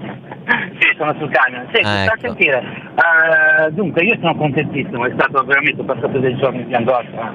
[0.81, 1.69] Sì, sono sul camion.
[1.73, 2.19] Senti, Ah, ecco.
[2.21, 2.59] sentire.
[2.59, 7.35] Eh, dunque, io sono contentissimo, è stato veramente passato dei giorni di angoscia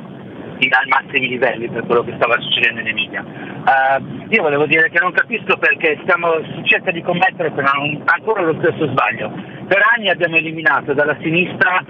[0.58, 3.24] ai massimi livelli per quello che stava succedendo in Emilia.
[3.24, 4.04] Eh,
[4.36, 8.56] io volevo dire che non capisco perché stiamo, si cerca di commettere un- ancora lo
[8.60, 9.32] stesso sbaglio.
[9.68, 11.84] Per anni abbiamo eliminato dalla sinistra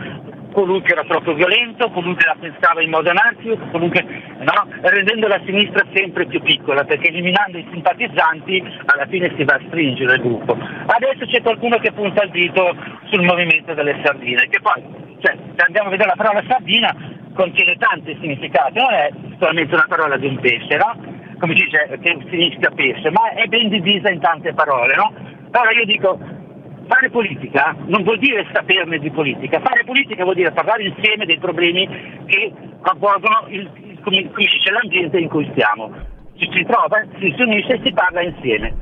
[0.55, 4.67] colui che era troppo violento, colui che la pensava in modo anarchico, no?
[4.81, 9.61] rendendo la sinistra sempre più piccola, perché eliminando i simpatizzanti alla fine si va a
[9.67, 10.57] stringere il gruppo.
[10.57, 12.73] Adesso c'è qualcuno che punta il dito
[13.11, 14.81] sul movimento delle sardine, che poi,
[15.19, 16.95] cioè, se andiamo a vedere la parola sardina,
[17.33, 20.95] contiene tanti significati, non è solamente una parola di un pesce, no?
[21.37, 25.13] Come si dice, che significa pesce, ma è ben divisa in tante parole, no?
[25.51, 26.17] Allora io dico,
[26.87, 31.39] Fare politica non vuol dire saperne di politica, fare politica vuol dire parlare insieme dei
[31.39, 31.87] problemi
[32.25, 35.91] che avvolgono il, come, dice, l'ambiente in cui stiamo.
[36.37, 38.73] Ci si trova, si, si unisce e si parla insieme.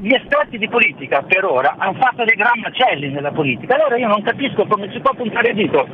[0.00, 4.08] Gli esperti di politica per ora hanno fatto dei gran macelli nella politica, allora io
[4.08, 5.88] non capisco come si può puntare il dito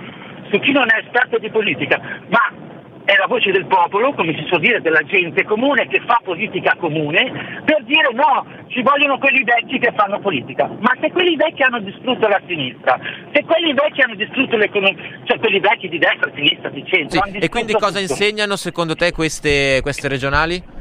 [0.51, 2.72] su chi non è esperto di politica, ma
[3.05, 6.75] è la voce del popolo, come si suol dire, della gente comune che fa politica
[6.79, 10.69] comune, per dire no, ci vogliono quelli vecchi che fanno politica.
[10.81, 12.99] Ma se quelli vecchi hanno distrutto la sinistra,
[13.33, 17.39] se quelli vecchi hanno distrutto l'economia, cioè quelli vecchi di destra, sinistra, di centro, hanno
[17.39, 18.13] E quindi cosa tutto.
[18.13, 20.81] insegnano secondo te queste, queste regionali?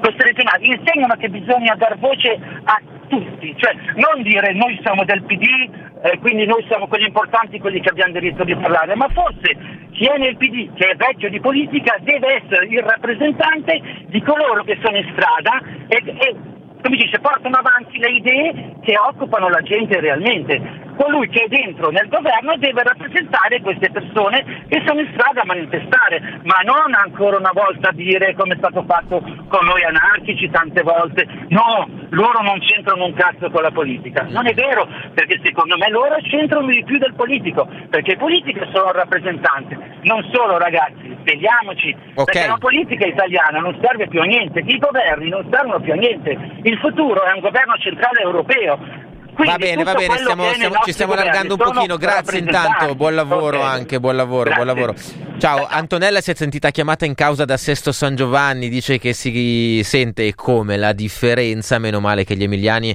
[0.00, 5.22] queste regionali insegnano che bisogna dar voce a tutti, cioè non dire noi siamo del
[5.22, 5.70] PD,
[6.02, 9.56] eh, quindi noi siamo quelli importanti, quelli che abbiamo diritto di parlare, ma forse
[9.92, 14.62] chi è nel PD, che è vecchio di politica, deve essere il rappresentante di coloro
[14.62, 16.36] che sono in strada e, e
[16.82, 20.86] come dice, portano avanti le idee che occupano la gente realmente.
[20.96, 25.46] Colui che è dentro nel governo deve rappresentare queste persone che sono in strada a
[25.46, 30.82] manifestare, ma non ancora una volta dire come è stato fatto con noi anarchici tante
[30.82, 34.26] volte, no, loro non c'entrano un cazzo con la politica.
[34.28, 38.86] Non è vero, perché secondo me loro c'entrano di più del politico, perché è solo
[38.86, 44.60] un rappresentante, non solo ragazzi, svegliamoci, perché la politica italiana non serve più a niente,
[44.60, 49.06] i governi non servono più a niente, il futuro è un governo centrale europeo.
[49.38, 51.96] Quindi va bene, va bene, stiamo- stiamo- ci stiamo allargando un pochino.
[51.96, 53.64] Grazie intanto, buon lavoro Ok.
[53.64, 54.94] anche, buon lavoro, buon lavoro.
[55.38, 59.80] Ciao, Antonella si è sentita chiamata in causa da Sesto San Giovanni, dice che si
[59.84, 62.94] sente come la differenza, meno male che gli emiliani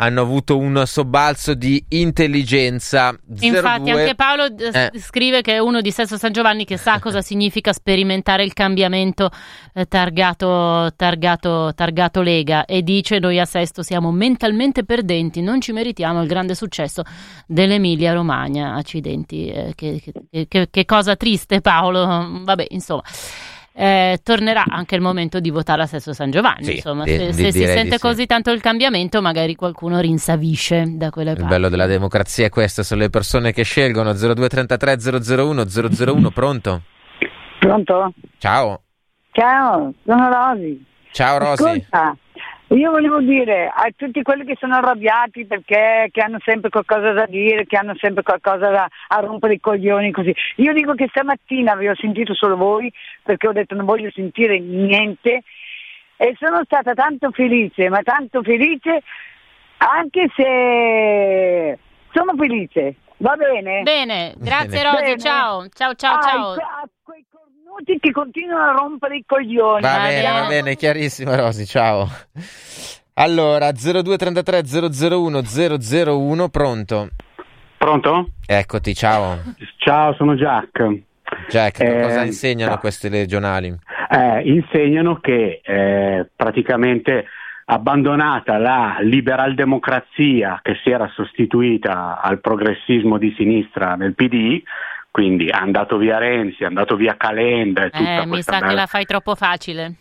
[0.00, 3.16] hanno avuto un sobbalzo di intelligenza.
[3.40, 4.00] Infatti 02.
[4.00, 4.92] anche Paolo Eh.
[4.98, 9.28] scrive che è uno di Sesto San Giovanni che sa cosa significa sperimentare il cambiamento
[9.74, 15.72] eh, targato, targato, targato Lega e dice noi a Sesto siamo mentalmente perdenti, non ci
[15.72, 17.02] meritiamo il grande successo
[17.46, 18.74] dell'Emilia Romagna.
[18.74, 23.02] Accidenti, eh, che, che- che- che cosa triste Paolo, vabbè insomma.
[23.80, 26.64] Eh, tornerà anche il momento di votare a Sesto San Giovanni.
[26.64, 28.00] Sì, insomma, di- se, di- se si sente sì.
[28.00, 31.52] così tanto il cambiamento, magari qualcuno rinsavisce da quelle Il parti.
[31.52, 34.96] bello della democrazia è questo, sono le persone che scelgono 0233
[35.36, 36.82] 001 001, pronto?
[37.60, 38.12] Pronto?
[38.38, 38.82] Ciao,
[39.30, 40.84] Ciao, sono Rosi.
[41.12, 41.52] ciao Rosy.
[41.62, 42.16] Ascolta,
[42.68, 47.24] io volevo dire a tutti quelli che sono arrabbiati perché che hanno sempre qualcosa da
[47.26, 50.34] dire, che hanno sempre qualcosa da a rompere i coglioni così.
[50.56, 52.92] Io dico che stamattina vi ho sentito solo voi
[53.22, 55.42] perché ho detto non voglio sentire niente
[56.16, 59.02] e sono stata tanto felice, ma tanto felice
[59.78, 61.78] anche se
[62.12, 62.96] sono felice.
[63.18, 63.82] Va bene?
[63.82, 64.90] Bene, grazie Bene.
[64.90, 65.68] Rosy, ciao.
[65.68, 66.88] Ciao ciao Ah, ciao.
[67.92, 69.80] I- a quei cornuti che continuano a rompere i coglioni.
[69.80, 72.08] Va bene, va bene, chiarissimo Rosy, ciao.
[73.14, 77.08] Allora, 0233 001 001, pronto?
[77.76, 78.28] Pronto?
[78.46, 79.38] Eccoti, ciao.
[79.78, 80.88] Ciao, sono Jack.
[81.48, 82.80] Jack, Eh, cosa insegnano ciao.
[82.80, 83.76] queste regionali?
[84.10, 87.26] Eh, insegnano che eh, praticamente
[87.66, 94.62] abbandonata la liberal democrazia che si era sostituita al progressismo di sinistra nel PD,
[95.18, 98.66] quindi è andato via Renzi, è andato via Calenda e tutta Eh, mi sa che
[98.66, 98.74] merda.
[98.82, 99.94] la fai troppo facile.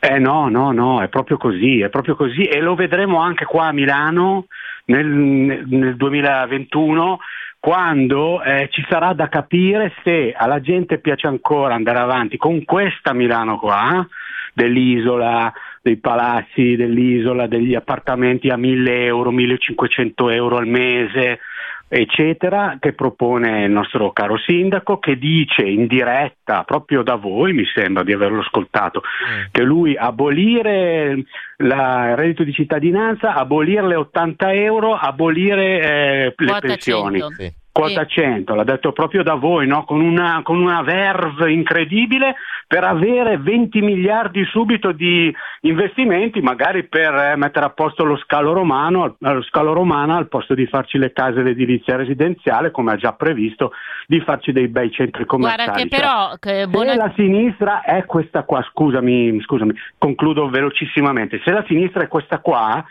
[0.00, 3.66] Eh no, no, no, è proprio così, è proprio così e lo vedremo anche qua
[3.66, 4.46] a Milano
[4.86, 5.04] nel,
[5.66, 7.18] nel 2021
[7.60, 13.12] quando eh, ci sarà da capire se alla gente piace ancora andare avanti con questa
[13.12, 14.06] Milano qua,
[14.54, 15.52] dell'isola,
[15.82, 21.40] dei palazzi dell'isola, degli appartamenti a 1000 euro, 1500 euro al mese,
[22.00, 27.64] eccetera, che propone il nostro caro sindaco, che dice in diretta, proprio da voi, mi
[27.72, 29.44] sembra di averlo ascoltato, mm.
[29.52, 31.24] che lui abolire
[31.58, 37.18] la, il reddito di cittadinanza, abolire le 80 euro, abolire eh, le pensioni.
[37.20, 37.34] 100.
[37.34, 39.84] Sì quota 100, l'ha detto proprio da voi, no?
[39.84, 42.36] con, una, con, una, verve incredibile
[42.68, 48.52] per avere 20 miliardi subito di investimenti, magari per eh, mettere a posto lo scalo,
[48.52, 53.12] romano, lo scalo romano al posto di farci le case d'edilizia residenziale, come ha già
[53.12, 53.72] previsto,
[54.06, 55.64] di farci dei bei centri commerciali.
[55.64, 56.28] Guarda che però...
[56.28, 56.92] Cioè, che buona...
[56.92, 62.38] Se la sinistra è questa qua, scusami, scusami, concludo velocissimamente, se la sinistra è questa
[62.38, 62.84] qua,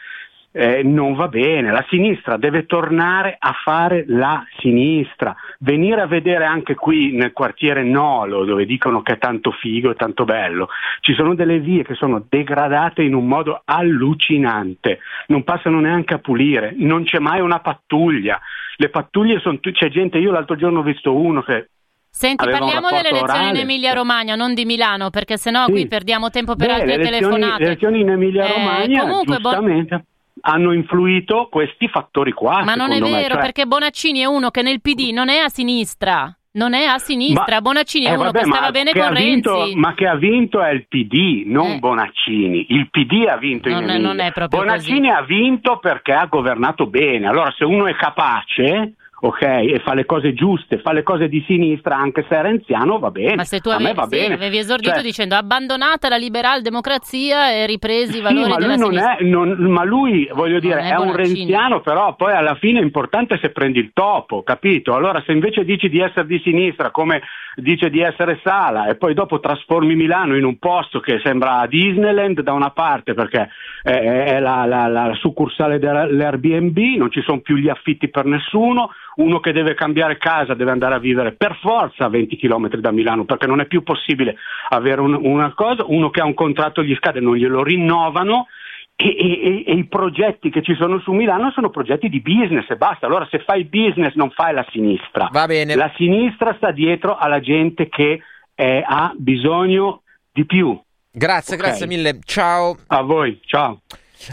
[0.56, 6.46] eh, non va bene, la sinistra deve tornare a fare la sinistra, venire a vedere
[6.46, 10.70] anche qui nel quartiere Nolo dove dicono che è tanto figo e tanto bello,
[11.02, 16.20] ci sono delle vie che sono degradate in un modo allucinante, non passano neanche a
[16.20, 18.40] pulire, non c'è mai una pattuglia,
[18.78, 21.70] le pattuglie sono, c'è gente, io l'altro giorno ho visto uno che
[22.16, 23.50] Senti, parliamo delle elezioni orale.
[23.50, 25.72] in Emilia-Romagna, non di Milano, perché sennò sì.
[25.72, 27.60] qui perdiamo tempo per Beh, altre le elezioni, telefonate.
[27.60, 29.96] Le elezioni in Emilia-Romagna, eh, comunque, giustamente.
[29.96, 30.06] Bon
[30.46, 32.64] hanno influito questi fattori qua.
[32.64, 33.40] Ma non è vero, me, cioè...
[33.40, 36.36] perché Bonaccini è uno che nel PD non è a sinistra.
[36.56, 39.14] Non è a sinistra, ma, Bonaccini è eh, uno vabbè, che stava bene che con
[39.16, 39.76] vinto, Renzi.
[39.76, 41.80] Ma che ha vinto è il PD, non Eh.
[41.80, 42.68] Bonaccini.
[42.70, 44.08] Il PD ha vinto Non in Emilia.
[44.08, 47.26] non è proprio Bonaccini ha vinto perché ha governato bene.
[47.28, 48.94] Allora se uno è capace,
[49.26, 53.00] ok, e fa le cose giuste, fa le cose di sinistra anche se è renziano,
[53.00, 53.36] va bene.
[53.36, 57.66] Ma se tu a avevi, sì, avevi esordito Cioè, dicendo abbandonata la liberal democrazia e
[57.66, 60.98] ripresi i Sì, valori ma della lui, è, non- ma lui, voglio dire, è è,
[60.98, 64.94] un renziano, però poi alla fine è importante se prendi il topo, capito?
[64.94, 67.22] Allora se invece dici di essere di sinistra come
[67.56, 72.42] dice di essere Sala e poi dopo trasformi Milano in un posto che sembra Disneyland
[72.42, 73.48] da una parte perché
[73.84, 78.90] è, è la, la- la succursale dell'Airbnb, non ci sono più gli affitti per nessuno,
[79.16, 82.92] uno che deve cambiare casa deve andare a vivere per forza a 20 km da
[82.92, 84.36] Milano perché non è più possibile
[84.70, 88.48] avere un- una cosa, uno che ha un contratto gli scade non glielo rinnovano
[88.96, 92.76] e, e- e i progetti che ci sono su Milano sono progetti di business e
[92.76, 93.08] basta.
[93.08, 95.30] Allora se fai business non fai la sinistra.
[95.32, 95.76] Va bene.
[95.76, 98.22] La sinistra sta dietro alla gente che
[98.56, 100.80] eh, ha bisogno di più.
[101.12, 101.62] Grazie, Ok.
[101.62, 102.20] grazie mille.
[102.24, 102.76] Ciao.
[102.88, 103.82] A voi, ciao.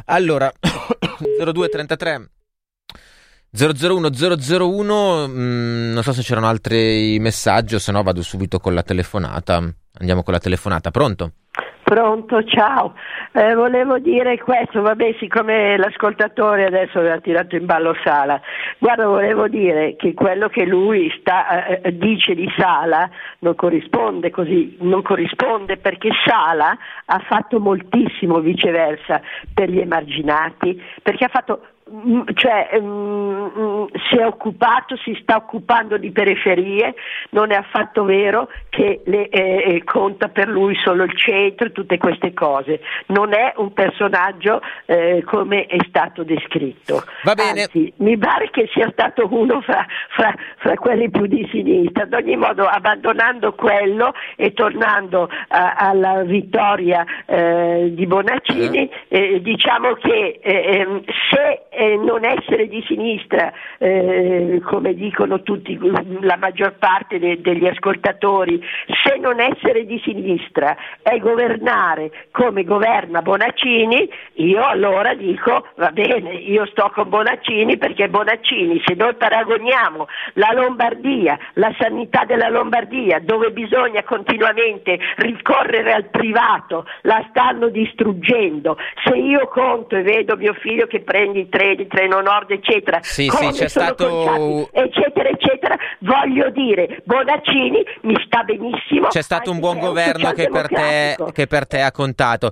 [0.07, 0.51] Allora,
[1.43, 2.31] 0233
[3.53, 8.75] 001 001, mm, non so se c'erano altri messaggi o se no vado subito con
[8.75, 9.57] la telefonata.
[9.99, 11.33] Andiamo con la telefonata, pronto?
[11.91, 12.95] Pronto, ciao.
[13.33, 18.41] Eh, volevo dire questo, vabbè, siccome l'ascoltatore adesso ha tirato in ballo Sala,
[18.79, 24.77] guarda, volevo dire che quello che lui sta, eh, dice di Sala non corrisponde così,
[24.83, 29.21] non corrisponde perché Sala ha fatto moltissimo viceversa
[29.53, 31.61] per gli emarginati, perché ha fatto
[32.35, 36.95] cioè mm, mm, si è occupato, si sta occupando di periferie,
[37.31, 41.73] non è affatto vero che le, eh, eh, conta per lui solo il centro e
[41.73, 47.03] tutte queste cose, non è un personaggio eh, come è stato descritto.
[47.25, 47.63] Va bene.
[47.63, 52.13] Anzi, mi pare che sia stato uno fra, fra- fra quelli più di sinistra, ad
[52.13, 60.39] ogni modo abbandonando quello e tornando a- alla vittoria eh, di Bonaccini, eh, diciamo che
[60.41, 61.63] eh, ehm, se
[61.97, 65.79] non essere di sinistra, eh, come dicono tutti,
[66.21, 68.63] la maggior parte de- degli ascoltatori,
[69.05, 76.35] se non essere di sinistra è governare come governa Bonaccini, io allora dico va bene,
[76.35, 83.21] io sto con Bonaccini perché Bonaccini, se noi paragoniamo la Lombardia, la sanità della Lombardia,
[83.21, 88.77] dove bisogna continuamente ricorrere al privato, la stanno distruggendo.
[89.05, 93.23] Se io conto e vedo mio figlio che prende i treni, treno nord, eccetera, Sì,
[93.25, 99.09] sì, come c'è sono stato- conciati, eccetera, eccetera, voglio dire, Bonaccini mi sta benissimo.
[99.09, 102.51] C'è stato un buon governo che per, te, che per te ha contato.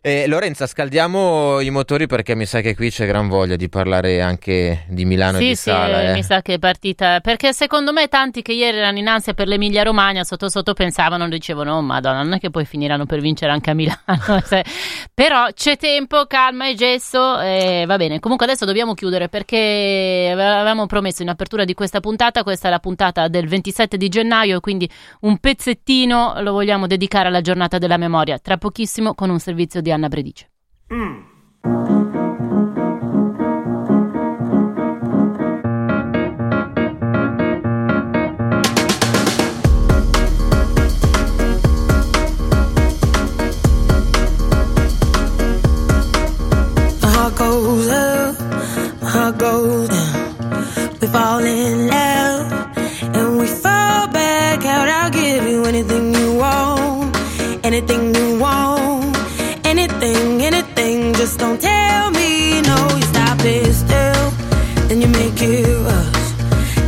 [0.00, 4.20] Eh, Lorenza, scaldiamo i motori perché mi sa che qui c'è gran voglia di parlare
[4.20, 6.02] anche di Milano e Sì, di sì, Sala.
[6.02, 6.12] eh.
[6.12, 7.20] mi sa che è partita.
[7.20, 11.28] Perché secondo me tanti che ieri erano in ansia per l'Emilia Romagna sotto sotto pensavano,
[11.28, 13.98] dicevano, oh madonna, non è che poi finiranno per vincere anche a Milano.
[15.14, 17.38] Però c'è tempo, calma e gesso.
[17.40, 18.18] e va bene.
[18.20, 22.42] Comunque adesso dobbiamo chiudere perché avevamo promesso in apertura di questa puntata.
[22.42, 24.90] Questa è la puntata del 27 di gennaio quindi
[25.20, 28.38] un pezzettino lo vogliamo dedicare alla giornata della memoria.
[28.38, 30.48] Tra pochissimo con un servizio di Anna Bredice.
[57.80, 59.16] Anything, you want,
[59.64, 61.14] anything, anything.
[61.14, 62.76] Just don't tell me no.
[62.96, 64.30] You stop it still,
[64.88, 66.26] then you make it rush.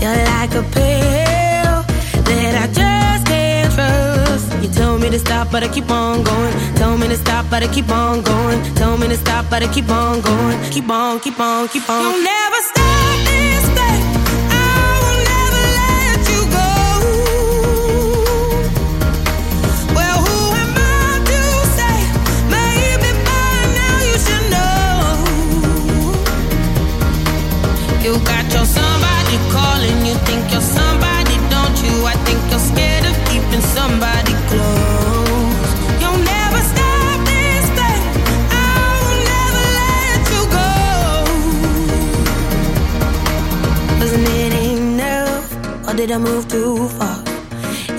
[0.03, 1.77] You're like a pill
[2.29, 4.63] that I just can't trust.
[4.63, 6.53] You tell me to stop, but I keep on going.
[6.75, 8.63] Tell me to stop, but I keep on going.
[8.75, 10.59] Tell me to stop, but I keep on going.
[10.71, 12.03] Keep on, keep on, keep on.
[12.03, 14.22] You'll never stop this thing.
[28.05, 31.95] You got your somebody calling, you think you're somebody, don't you?
[32.05, 35.71] I think you're scared of keeping somebody close.
[36.01, 38.03] You'll never stop this thing.
[38.51, 38.67] I
[39.05, 40.71] will never let you go.
[44.01, 45.47] Wasn't it enough?
[45.89, 47.23] Or did I move too far?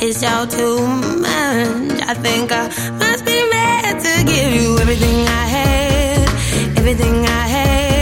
[0.05, 0.85] It's all too
[1.27, 2.01] much.
[2.11, 2.67] I think I
[2.99, 6.27] must be mad to give you everything I had,
[6.77, 7.92] everything I had,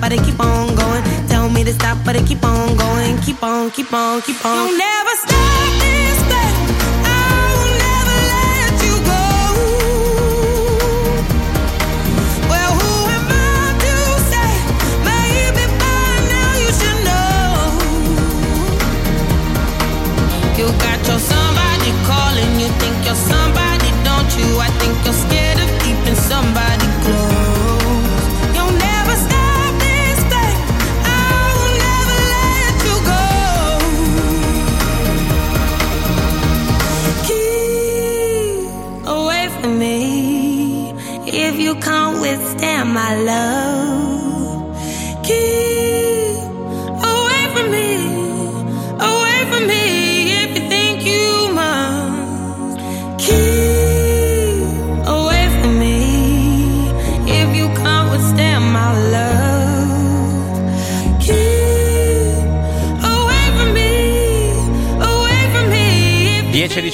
[0.00, 1.02] but I keep on going.
[1.28, 3.18] Tell me to stop, but I keep on going.
[3.18, 4.68] Keep on, keep on, keep on.
[4.68, 6.54] You'll never stop this thing.
[7.04, 7.08] I
[7.58, 9.24] will never let you go.
[12.50, 13.94] Well, who am I to
[14.30, 14.50] say?
[15.10, 17.46] Maybe by now you should know.
[20.58, 24.48] You got your somebody calling, you think you're somebody, don't you?
[24.60, 26.75] I think you're scared of keeping somebody
[42.96, 43.95] my love.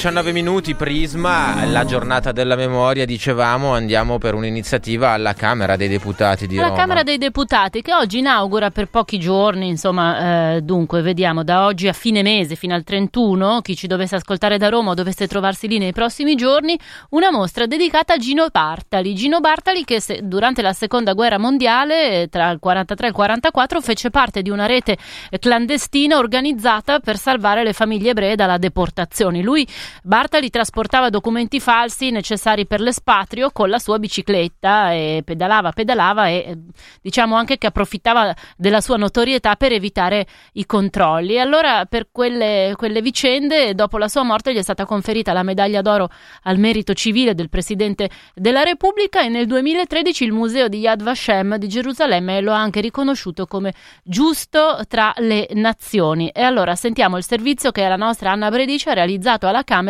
[0.03, 6.45] 19 minuti, Prisma, la giornata della memoria, dicevamo, andiamo per un'iniziativa alla Camera dei Deputati
[6.45, 6.77] di alla Roma.
[6.77, 11.87] Camera dei Deputati che oggi inaugura per pochi giorni, insomma, eh, dunque, vediamo da oggi
[11.87, 15.69] a fine mese fino al 31, chi ci dovesse ascoltare da Roma o dovesse trovarsi
[15.69, 16.77] lì nei prossimi giorni,
[17.11, 19.15] una mostra dedicata a Gino Bartali.
[19.15, 23.15] Gino Bartali che se, durante la Seconda Guerra Mondiale, eh, tra il 43 e il
[23.15, 24.97] 44, fece parte di una rete
[25.39, 29.41] clandestina organizzata per salvare le famiglie ebree dalla deportazione.
[29.41, 29.65] Lui
[30.01, 36.33] Bartali, trasportava documenti falsi necessari per l'espatrio con la sua bicicletta e pedalava, pedalava e
[36.35, 36.57] eh,
[37.01, 41.35] diciamo anche che approfittava della sua notorietà per evitare i controlli.
[41.35, 45.43] E allora per quelle, quelle vicende, dopo la sua morte, gli è stata conferita la
[45.43, 46.09] medaglia d'oro
[46.43, 51.57] al merito civile del Presidente della Repubblica e nel 2013 il Museo di Yad Vashem
[51.57, 53.73] di Gerusalemme lo ha anche riconosciuto come
[54.03, 56.29] giusto tra le nazioni.
[56.29, 59.82] E allora sentiamo il servizio che la nostra Anna Bredici ha realizzato alla Camera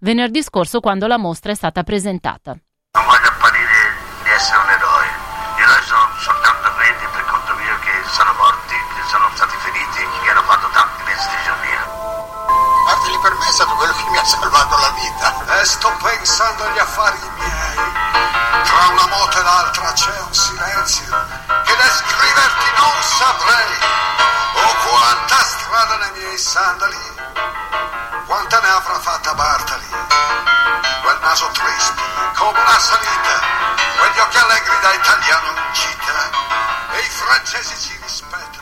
[0.00, 2.56] venerdì scorso quando la mostra è stata presentata.
[2.92, 5.06] Non voglio apparire di essere un eroe.
[5.56, 10.06] Gli eroi sono soltanto quelli per conto mio che sono morti, che sono stati feriti,
[10.22, 11.82] che hanno fatto tanti mesi di giornia.
[12.84, 15.60] Martili per me è stato quello che mi ha salvato la vita.
[15.60, 18.10] E sto pensando agli affari miei.
[18.64, 21.10] Tra una moto e l'altra c'è un silenzio
[21.64, 23.78] che descriverti non saprei.
[24.54, 26.98] Oh, quanta strada nei miei sandali.
[28.30, 29.88] Quanta ne avrà fatta Bartali.
[31.02, 32.00] Quel naso triste,
[32.36, 33.40] come una salita.
[33.98, 36.30] Quegli occhi allegri da italiano in città.
[36.92, 38.59] E i francesi ci rispettano.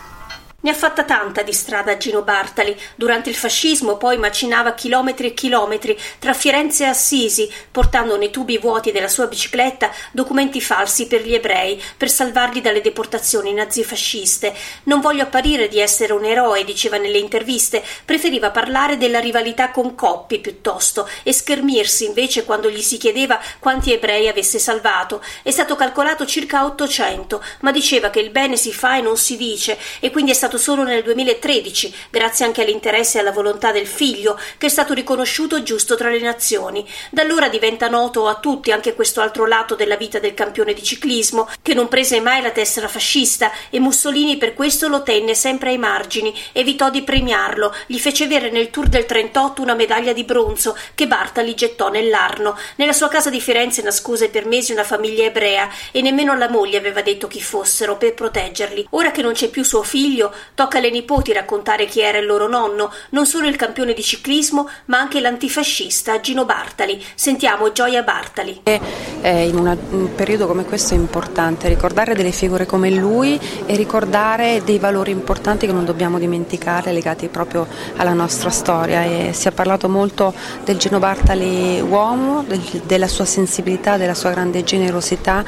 [0.61, 2.76] Ne ha fatta tanta di strada Gino Bartali.
[2.96, 8.59] Durante il fascismo poi macinava chilometri e chilometri tra Firenze e Assisi, portando nei tubi
[8.59, 14.52] vuoti della sua bicicletta documenti falsi per gli ebrei, per salvarli dalle deportazioni nazifasciste.
[14.82, 19.94] Non voglio apparire di essere un eroe, diceva nelle interviste, preferiva parlare della rivalità con
[19.94, 25.22] Coppi piuttosto e schermirsi invece quando gli si chiedeva quanti ebrei avesse salvato.
[25.44, 29.36] È stato calcolato circa 800, ma diceva che il bene si fa e non si
[29.36, 33.86] dice, e quindi è stato solo nel 2013, grazie anche all'interesse e alla volontà del
[33.86, 36.88] figlio, che è stato riconosciuto giusto tra le nazioni.
[37.11, 40.82] Da allora diventa noto a tutti anche questo altro lato della vita del campione di
[40.82, 45.70] ciclismo, che non prese mai la tessera fascista e Mussolini per questo lo tenne sempre
[45.70, 50.24] ai margini, evitò di premiarlo, gli fece avere nel Tour del 38 una medaglia di
[50.24, 52.57] bronzo che Bartali gettò nell'Arno.
[52.76, 56.78] Nella sua casa di Firenze nascose per mesi una famiglia ebrea e nemmeno la moglie
[56.78, 58.86] aveva detto chi fossero per proteggerli.
[58.90, 62.49] Ora che non c'è più suo figlio, Tocca alle nipoti raccontare chi era il loro
[62.49, 67.05] nonno, non solo il campione di ciclismo, ma anche l'antifascista Gino Bartali.
[67.14, 68.61] Sentiamo Gioia Bartali.
[68.64, 68.80] Eh,
[69.47, 74.62] in una, un periodo come questo è importante ricordare delle figure come lui e ricordare
[74.64, 77.66] dei valori importanti che non dobbiamo dimenticare legati proprio
[77.97, 79.05] alla nostra storia.
[79.05, 80.34] E si è parlato molto
[80.64, 85.45] del Gino Bartali uomo, del, della sua sensibilità, della sua grande generosità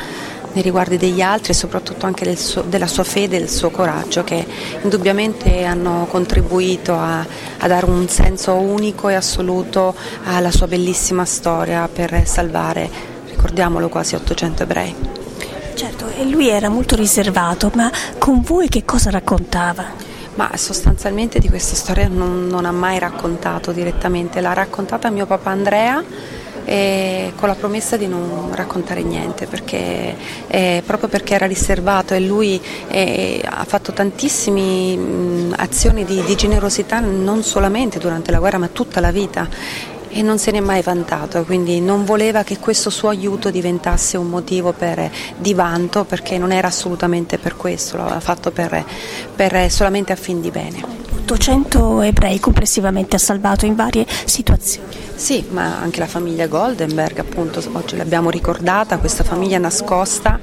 [0.52, 3.70] nei riguardi degli altri e soprattutto anche del suo, della sua fede e del suo
[3.70, 4.46] coraggio che
[4.82, 7.20] indubbiamente hanno contribuito a,
[7.58, 9.94] a, dare un senso unico e assoluto
[10.24, 12.88] alla sua bellissima storia per salvare,
[13.28, 14.94] ricordiamolo, quasi 800 ebrei.
[15.74, 20.08] Certo, e lui era molto riservato, ma con voi che cosa raccontava?
[20.34, 25.50] Ma sostanzialmente di questa storia non, non ha mai raccontato direttamente, l'ha raccontata mio papà
[25.50, 26.02] Andrea
[26.70, 30.14] e con la promessa di non raccontare niente perché,
[30.46, 36.36] eh, proprio perché era riservato e lui eh, ha fatto tantissime mh, azioni di, di
[36.36, 39.48] generosità non solamente durante la guerra ma tutta la vita
[40.10, 44.28] e non se n'è mai vantato, quindi non voleva che questo suo aiuto diventasse un
[44.28, 48.84] motivo per, di vanto perché non era assolutamente per questo, lo aveva fatto per,
[49.34, 51.09] per solamente a fin di bene.
[51.30, 54.88] 800 ebrei complessivamente ha salvato in varie situazioni.
[55.14, 60.40] Sì, ma anche la famiglia Goldenberg, appunto, oggi l'abbiamo ricordata, questa famiglia nascosta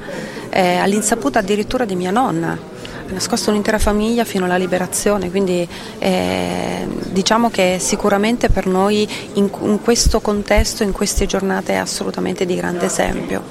[0.50, 5.68] eh, all'insaputa addirittura di mia nonna, ha nascosto un'intera famiglia fino alla liberazione, quindi
[6.00, 12.46] eh, diciamo che sicuramente per noi in, in, questo contesto, in queste giornate è assolutamente
[12.46, 13.44] di grande esempio.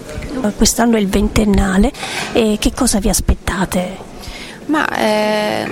[0.56, 1.92] Quest'anno è il ventennale
[2.32, 4.05] e che cosa vi aspettate?
[4.66, 5.66] Ma eh,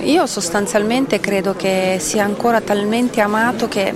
[0.00, 3.92] io sostanzialmente credo che sia ancora talmente amato che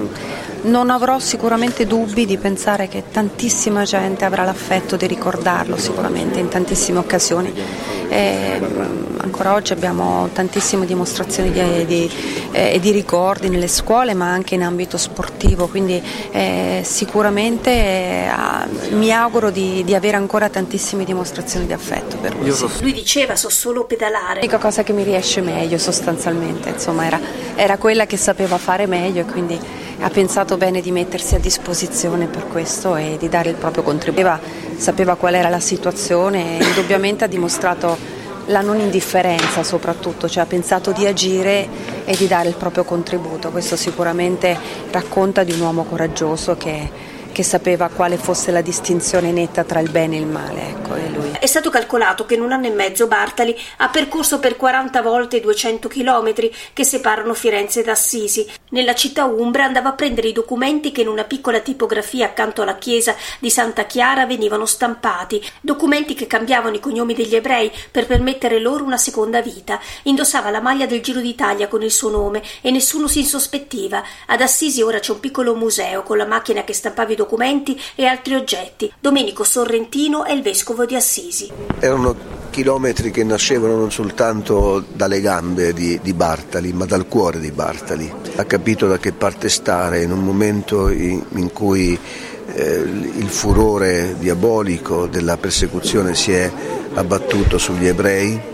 [0.63, 6.49] non avrò sicuramente dubbi di pensare che tantissima gente avrà l'affetto di ricordarlo sicuramente in
[6.49, 7.53] tantissime occasioni.
[8.09, 8.61] E,
[9.23, 12.11] ancora oggi abbiamo tantissime dimostrazioni di, di,
[12.53, 18.31] eh, di, ricordi nelle scuole ma anche in ambito sportivo, quindi eh, sicuramente eh,
[18.91, 22.53] mi auguro di, di, avere ancora tantissime dimostrazioni di affetto per lui.
[22.53, 22.67] Sì.
[22.83, 24.35] Lui diceva so solo pedalare.
[24.35, 27.21] L'unica cosa che mi riesce meglio sostanzialmente, insomma era,
[27.55, 29.59] era quella che sapeva fare meglio e quindi
[30.03, 34.39] ha pensato bene di mettersi a disposizione per questo e di dare il proprio contributo.
[34.77, 37.97] Sapeva qual era la situazione e indubbiamente ha dimostrato
[38.47, 41.69] la non indifferenza soprattutto, cioè ha pensato di agire
[42.05, 43.51] e di dare il proprio contributo.
[43.51, 44.59] Questo sicuramente
[44.91, 46.91] racconta di un uomo coraggioso che
[47.33, 50.69] che sapeva quale fosse la distinzione netta tra il bene e il male.
[50.69, 50.95] Ecco,
[51.39, 55.39] È stato calcolato che in un anno e mezzo Bartali ha percorso per 40 volte
[55.39, 58.49] i 200 chilometri che separano Firenze da Assisi.
[58.71, 62.77] Nella città umbra andava a prendere i documenti che in una piccola tipografia accanto alla
[62.77, 68.61] chiesa di Santa Chiara venivano stampati, documenti che cambiavano i cognomi degli ebrei per permettere
[68.61, 69.81] loro una seconda vita.
[70.05, 74.03] Indossava la maglia del Giro d'Italia con il suo nome e nessuno si insospettiva.
[74.27, 77.81] Ad Assisi ora c'è un piccolo museo con la macchina che stampava i documenti documenti
[77.95, 78.93] e altri oggetti.
[78.99, 81.51] Domenico Sorrentino è il vescovo di Assisi.
[81.79, 87.51] Erano chilometri che nascevano non soltanto dalle gambe di, di, Bartali, ma dal cuore di
[87.51, 88.13] Bartali.
[88.37, 91.99] Ha capito da che parte stare in un momento in, in cui
[92.55, 96.51] eh, il furore diabolico della persecuzione si è
[96.95, 98.51] abbattuto sugli ebrei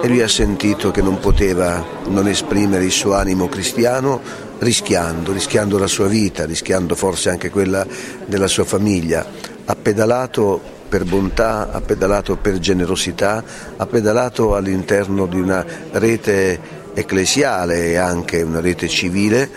[0.00, 4.20] e lui ha sentito che non poteva non esprimere il suo animo cristiano
[4.58, 7.86] rischiando, rischiando la sua vita, rischiando forse anche quella
[8.26, 9.26] della sua famiglia.
[9.64, 13.42] Ha pedalato per bontà, ha pedalato per generosità,
[13.76, 19.50] ha pedalato all'interno di una rete ecclesiale e anche una rete civile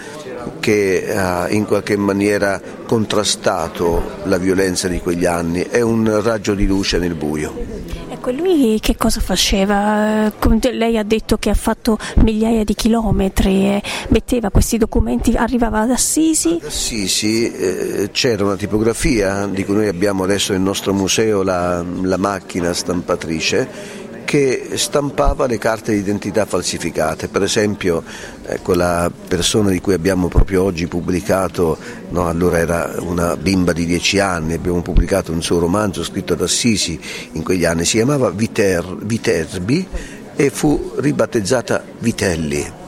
[0.59, 6.65] che ha in qualche maniera contrastato la violenza di quegli anni, è un raggio di
[6.65, 7.96] luce nel buio.
[8.27, 10.29] Ecco, lui che cosa faceva?
[10.71, 16.57] Lei ha detto che ha fatto migliaia di chilometri, metteva questi documenti, arrivava ad Assisi?
[16.59, 21.81] Ad Assisi eh, c'era una tipografia di cui noi abbiamo adesso nel nostro museo la,
[22.01, 23.96] la macchina stampatrice
[24.27, 27.29] che stampava le carte di identità falsificate.
[27.29, 28.03] Per esempio
[28.45, 31.77] eh, quella persona di cui abbiamo proprio oggi pubblicato,
[32.09, 36.41] no, allora era una bimba di dieci anni, abbiamo pubblicato un suo romanzo scritto ad
[36.41, 36.99] Assisi
[37.31, 39.87] in quegli anni, si chiamava Viter, Viterbi
[40.35, 42.86] e fu ribattezzata Vitelli.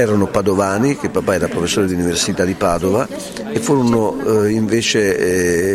[0.00, 3.08] Erano padovani, che papà era professore di università di Padova
[3.52, 5.18] e furono eh, invece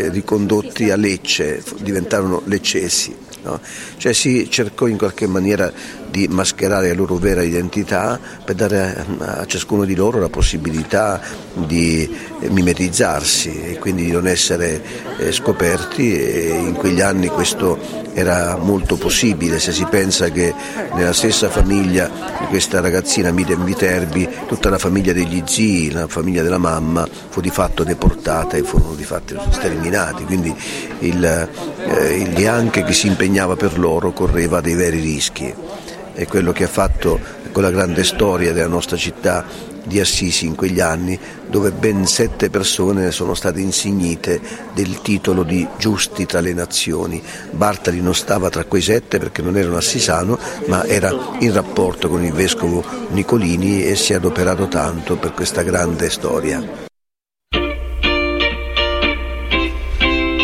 [0.05, 3.13] eh, ricondotti a Lecce, diventarono leccesi.
[3.43, 3.59] No?
[3.97, 5.69] Cioè si cercò in qualche maniera
[6.13, 11.19] di mascherare la loro vera identità per dare a ciascuno di loro la possibilità
[11.55, 12.07] di
[12.49, 14.79] mimetizzarsi e quindi di non essere
[15.17, 16.15] eh, scoperti.
[16.15, 17.79] E in quegli anni questo
[18.13, 19.57] era molto possibile.
[19.59, 20.53] Se si pensa che
[20.93, 22.07] nella stessa famiglia
[22.41, 27.41] di questa ragazzina Miriam Viterbi tutta la famiglia degli zii, la famiglia della mamma fu
[27.41, 30.53] di fatto deportata e furono di fatto sterminati, quindi
[30.99, 31.49] il,
[31.87, 35.81] eh, il anche chi si impegnava per loro correva dei veri rischi.
[36.13, 37.19] È quello che ha fatto
[37.51, 39.45] quella grande storia della nostra città
[39.83, 44.39] di Assisi in quegli anni, dove ben sette persone sono state insignite
[44.73, 47.21] del titolo di giusti tra le nazioni.
[47.51, 50.37] Bartali non stava tra quei sette perché non era un assisano,
[50.67, 55.63] ma era in rapporto con il vescovo Nicolini e si è adoperato tanto per questa
[55.63, 56.91] grande storia.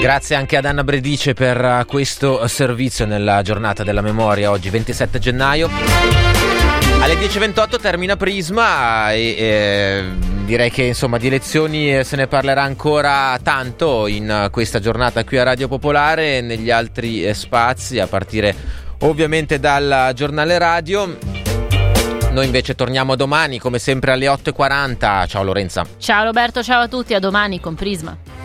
[0.01, 5.69] Grazie anche ad Anna Bredice per questo servizio nella giornata della memoria, oggi 27 gennaio.
[7.01, 10.03] Alle 10.28 termina Prisma e eh,
[10.45, 15.43] direi che insomma di elezioni se ne parlerà ancora tanto in questa giornata qui a
[15.43, 18.55] Radio Popolare e negli altri eh, spazi a partire
[18.99, 21.17] ovviamente dal giornale radio.
[22.31, 25.27] Noi invece torniamo domani come sempre alle 8.40.
[25.27, 25.85] Ciao Lorenza.
[25.97, 28.38] Ciao Roberto, ciao a tutti, a domani con Prisma.